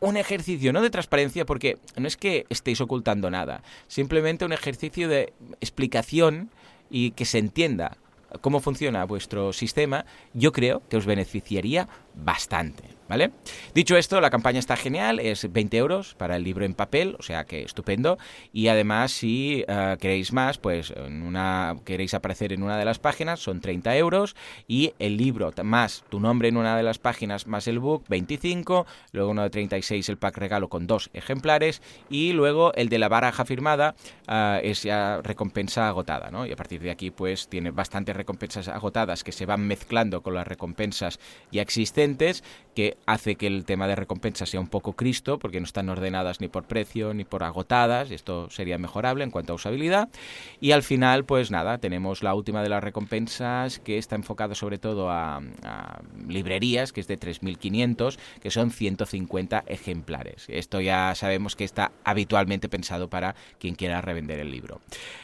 [0.00, 5.08] un ejercicio no de transparencia, porque no es que estéis ocultando nada, simplemente un ejercicio
[5.08, 6.50] de explicación
[6.90, 7.96] y que se entienda
[8.40, 12.84] cómo funciona vuestro sistema, yo creo que os beneficiaría bastante.
[13.12, 13.30] ¿Vale?
[13.74, 17.22] Dicho esto, la campaña está genial, es 20 euros para el libro en papel, o
[17.22, 18.16] sea que estupendo.
[18.54, 22.98] Y además, si eh, queréis más, pues en una, queréis aparecer en una de las
[22.98, 24.34] páginas, son 30 euros.
[24.66, 28.86] Y el libro más tu nombre en una de las páginas más el book, 25.
[29.12, 31.82] Luego uno de 36, el pack regalo con dos ejemplares.
[32.08, 33.94] Y luego el de la baraja firmada
[34.26, 36.46] eh, es ya recompensa agotada, ¿no?
[36.46, 40.32] Y a partir de aquí, pues tiene bastantes recompensas agotadas que se van mezclando con
[40.32, 42.42] las recompensas ya existentes
[42.74, 46.40] que hace que el tema de recompensas sea un poco cristo, porque no están ordenadas
[46.40, 50.08] ni por precio ni por agotadas, esto sería mejorable en cuanto a usabilidad.
[50.60, 54.78] Y al final, pues nada, tenemos la última de las recompensas que está enfocada sobre
[54.78, 55.40] todo a,
[56.28, 60.46] librerías, que es de 3.500, que son 150 ejemplares.
[60.48, 64.80] Esto ya sabemos que está habitualmente pensado para quien quiera revender el libro.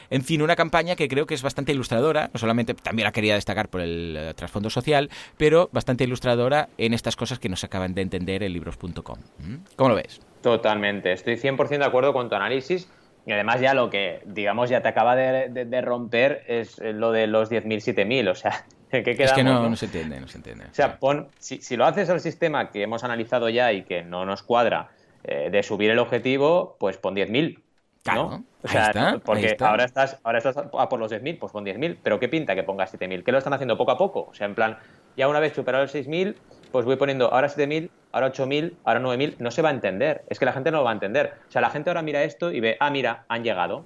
[0.09, 3.35] En fin, una campaña que creo que es bastante ilustradora, no solamente también la quería
[3.35, 7.93] destacar por el eh, trasfondo social, pero bastante ilustradora en estas cosas que nos acaban
[7.93, 9.19] de entender en libros.com.
[9.39, 9.55] ¿Mm?
[9.75, 10.21] ¿Cómo lo ves?
[10.41, 12.89] Totalmente, estoy 100% de acuerdo con tu análisis.
[13.25, 17.51] Y además ya lo que, digamos, ya te acaba de, romper es lo de los
[17.51, 18.31] 10.000, 7.000.
[18.31, 20.65] O sea, ¿qué quedamos, es que no, se entiende, no se entiende.
[20.65, 24.03] O sea, pon, si, si, lo haces al sistema que hemos analizado ya y que
[24.03, 24.89] no nos cuadra,
[25.23, 27.59] eh, de subir el objetivo, pues pon 10.000.
[28.03, 28.35] Claro, ¿no?
[28.37, 29.69] O ahí sea, ahí porque está.
[29.69, 32.63] ahora estás, ahora estás a por los 10.000, pues pon 10.000, pero ¿qué pinta que
[32.63, 33.23] pongas 7.000?
[33.23, 34.27] ¿Qué lo están haciendo poco a poco?
[34.29, 34.77] O sea, en plan,
[35.17, 36.35] ya una vez superado el 6.000,
[36.71, 40.39] pues voy poniendo ahora 7.000, ahora 8.000, ahora 9.000, no se va a entender, es
[40.39, 41.33] que la gente no lo va a entender.
[41.47, 43.85] O sea, la gente ahora mira esto y ve, ah, mira, han llegado.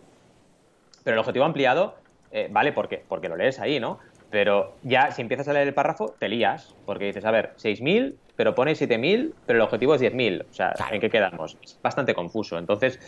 [1.03, 1.95] Pero el objetivo ampliado,
[2.31, 3.99] eh, vale, porque, porque lo lees ahí, ¿no?
[4.29, 8.15] Pero ya si empiezas a leer el párrafo, te lías, porque dices, a ver, 6.000,
[8.35, 10.45] pero pone 7.000, pero el objetivo es 10.000.
[10.49, 10.73] O sea.
[10.91, 11.57] ¿en qué quedamos?
[11.63, 12.57] Es bastante confuso.
[12.57, 12.99] Entonces,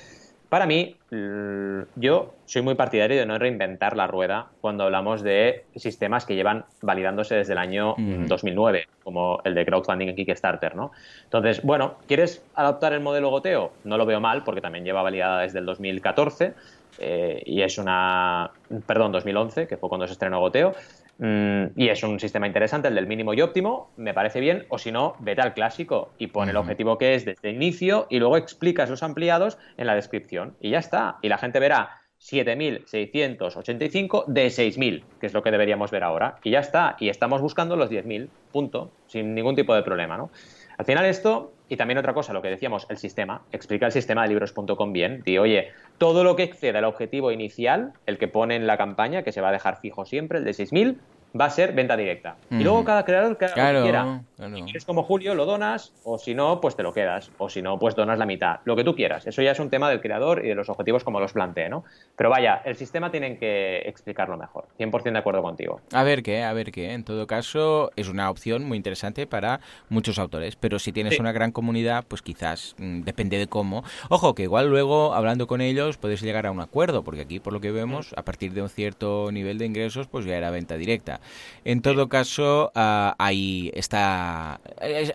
[0.49, 5.67] para mí, l- yo soy muy partidario de no reinventar la rueda cuando hablamos de
[5.75, 8.27] sistemas que llevan validándose desde el año mm, Ujú.
[8.27, 10.91] 2009, como el de crowdfunding en Kickstarter, ¿no?
[11.23, 13.79] Entonces, bueno, ¿quieres adaptar el modelo goteo?
[13.83, 16.55] No lo veo mal, porque también lleva validada desde el 2014
[16.97, 18.51] eh, y es una,
[18.87, 20.73] perdón, 2011, que fue cuando se estrenó goteo.
[21.17, 24.77] Mm, y es un sistema interesante, el del mínimo y óptimo, me parece bien, o
[24.77, 28.19] si no, vete al clásico y pon el objetivo que es desde el inicio y
[28.19, 31.19] luego explicas los ampliados en la descripción y ya está.
[31.21, 36.37] Y la gente verá 7.685 de 6.000, que es lo que deberíamos ver ahora.
[36.43, 36.95] Y ya está.
[36.99, 40.31] Y estamos buscando los 10.000, punto, sin ningún tipo de problema, ¿no?
[40.77, 44.23] Al final esto, y también otra cosa, lo que decíamos, el sistema, explica el sistema
[44.23, 48.55] de libros.com bien, di, oye, todo lo que exceda el objetivo inicial, el que pone
[48.55, 50.97] en la campaña, que se va a dejar fijo siempre, el de 6.000,
[51.39, 52.37] va a ser venta directa.
[52.49, 54.21] Y luego cada creador lo que Claro, quiera.
[54.37, 54.55] claro.
[54.55, 57.61] Si quieres como Julio, lo donas, o si no, pues te lo quedas, o si
[57.61, 59.27] no, pues donas la mitad, lo que tú quieras.
[59.27, 61.83] Eso ya es un tema del creador y de los objetivos como los planteé, ¿no?
[62.15, 64.65] Pero vaya, el sistema tienen que explicarlo mejor.
[64.77, 65.81] 100% de acuerdo contigo.
[65.93, 66.93] A ver qué, a ver qué.
[66.93, 69.59] En todo caso, es una opción muy interesante para
[69.89, 70.55] muchos autores.
[70.55, 71.21] Pero si tienes Sí.
[71.21, 73.83] una gran comunidad, pues quizás mm, depende de cómo.
[74.09, 77.53] Ojo, que igual luego, hablando con ellos, puedes llegar a un acuerdo, porque aquí, por
[77.53, 80.75] lo que vemos, a partir de un cierto nivel de ingresos, pues ya era venta
[80.77, 81.19] directa.
[81.63, 84.59] En todo caso, ah, ahí está.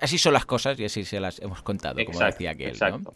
[0.01, 2.77] Así son las cosas y así se las hemos contado, como decía aquel.
[2.81, 3.13] ¿no?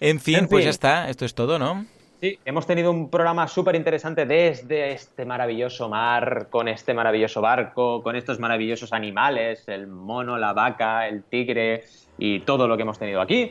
[0.00, 0.64] En fin, En pues fin.
[0.66, 1.08] ya está.
[1.10, 1.86] Esto es todo, ¿no?
[2.20, 8.00] Sí, hemos tenido un programa súper interesante desde este maravilloso mar, con este maravilloso barco,
[8.00, 11.82] con estos maravillosos animales, el mono, la vaca, el tigre
[12.18, 13.50] y todo lo que hemos tenido aquí.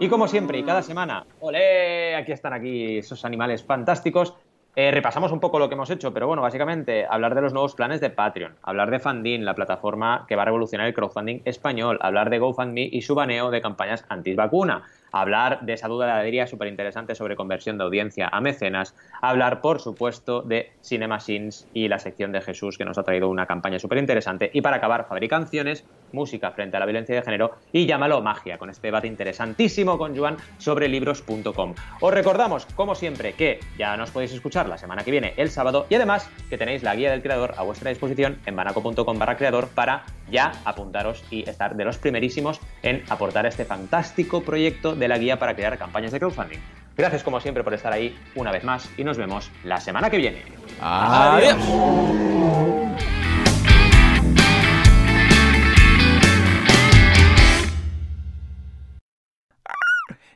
[0.00, 2.16] Y como siempre, y cada semana, ¡olé!
[2.16, 4.34] Aquí están aquí esos animales fantásticos.
[4.80, 7.74] Eh, repasamos un poco lo que hemos hecho, pero bueno, básicamente hablar de los nuevos
[7.74, 11.98] planes de Patreon, hablar de Funding, la plataforma que va a revolucionar el crowdfunding español,
[12.00, 16.46] hablar de GoFundMe y su baneo de campañas anti-vacuna, hablar de esa duda de alegría
[16.46, 21.88] súper interesante sobre conversión de audiencia a mecenas, hablar, por supuesto, de Cinema Sins y
[21.88, 25.06] la sección de Jesús, que nos ha traído una campaña súper interesante, y para acabar,
[25.08, 29.98] fabricanciones, música frente a la violencia de género y llámalo magia, con este debate interesantísimo
[29.98, 31.74] con Joan sobre libros.com.
[32.00, 35.86] Os recordamos, como siempre, que ya nos podéis escuchar la semana que viene, el sábado,
[35.88, 39.68] y además que tenéis la guía del creador a vuestra disposición en banaco.com barra creador
[39.68, 45.18] para ya apuntaros y estar de los primerísimos en aportar este fantástico proyecto de la
[45.18, 46.58] guía para crear campañas de crowdfunding.
[46.96, 50.16] Gracias como siempre por estar ahí una vez más y nos vemos la semana que
[50.16, 50.42] viene.
[50.80, 51.56] Adiós.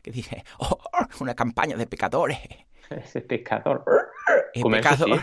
[0.03, 0.79] que dice, "Oh,
[1.21, 2.39] una campaña de pecadores.
[2.91, 3.85] Ese pecador.
[4.53, 5.21] Eso pecador-.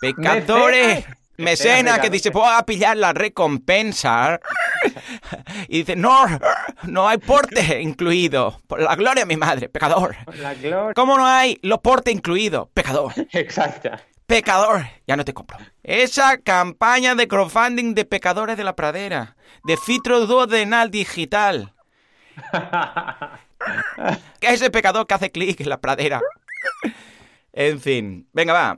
[0.00, 1.04] Pecadores.
[1.38, 1.84] Mecenas.
[1.84, 4.40] Mecena que dice, voy a pillar la recompensa.
[5.68, 6.26] Y dice, no,
[6.84, 8.60] no hay porte incluido.
[8.66, 10.16] Por la gloria de mi madre, pecador.
[10.40, 10.94] La gloria.
[10.94, 12.68] ¿Cómo no hay los portes incluidos?
[12.74, 13.12] Pecador.
[13.32, 14.00] Exacta.
[14.26, 14.86] Pecador.
[15.06, 15.58] Ya no te compro.
[15.82, 19.36] Esa campaña de crowdfunding de pecadores de la pradera.
[19.64, 21.74] De filtro duodenal digital.
[24.40, 26.20] Que es ese pecador que hace clic en la pradera.
[27.52, 28.28] En fin.
[28.32, 28.76] Venga, va.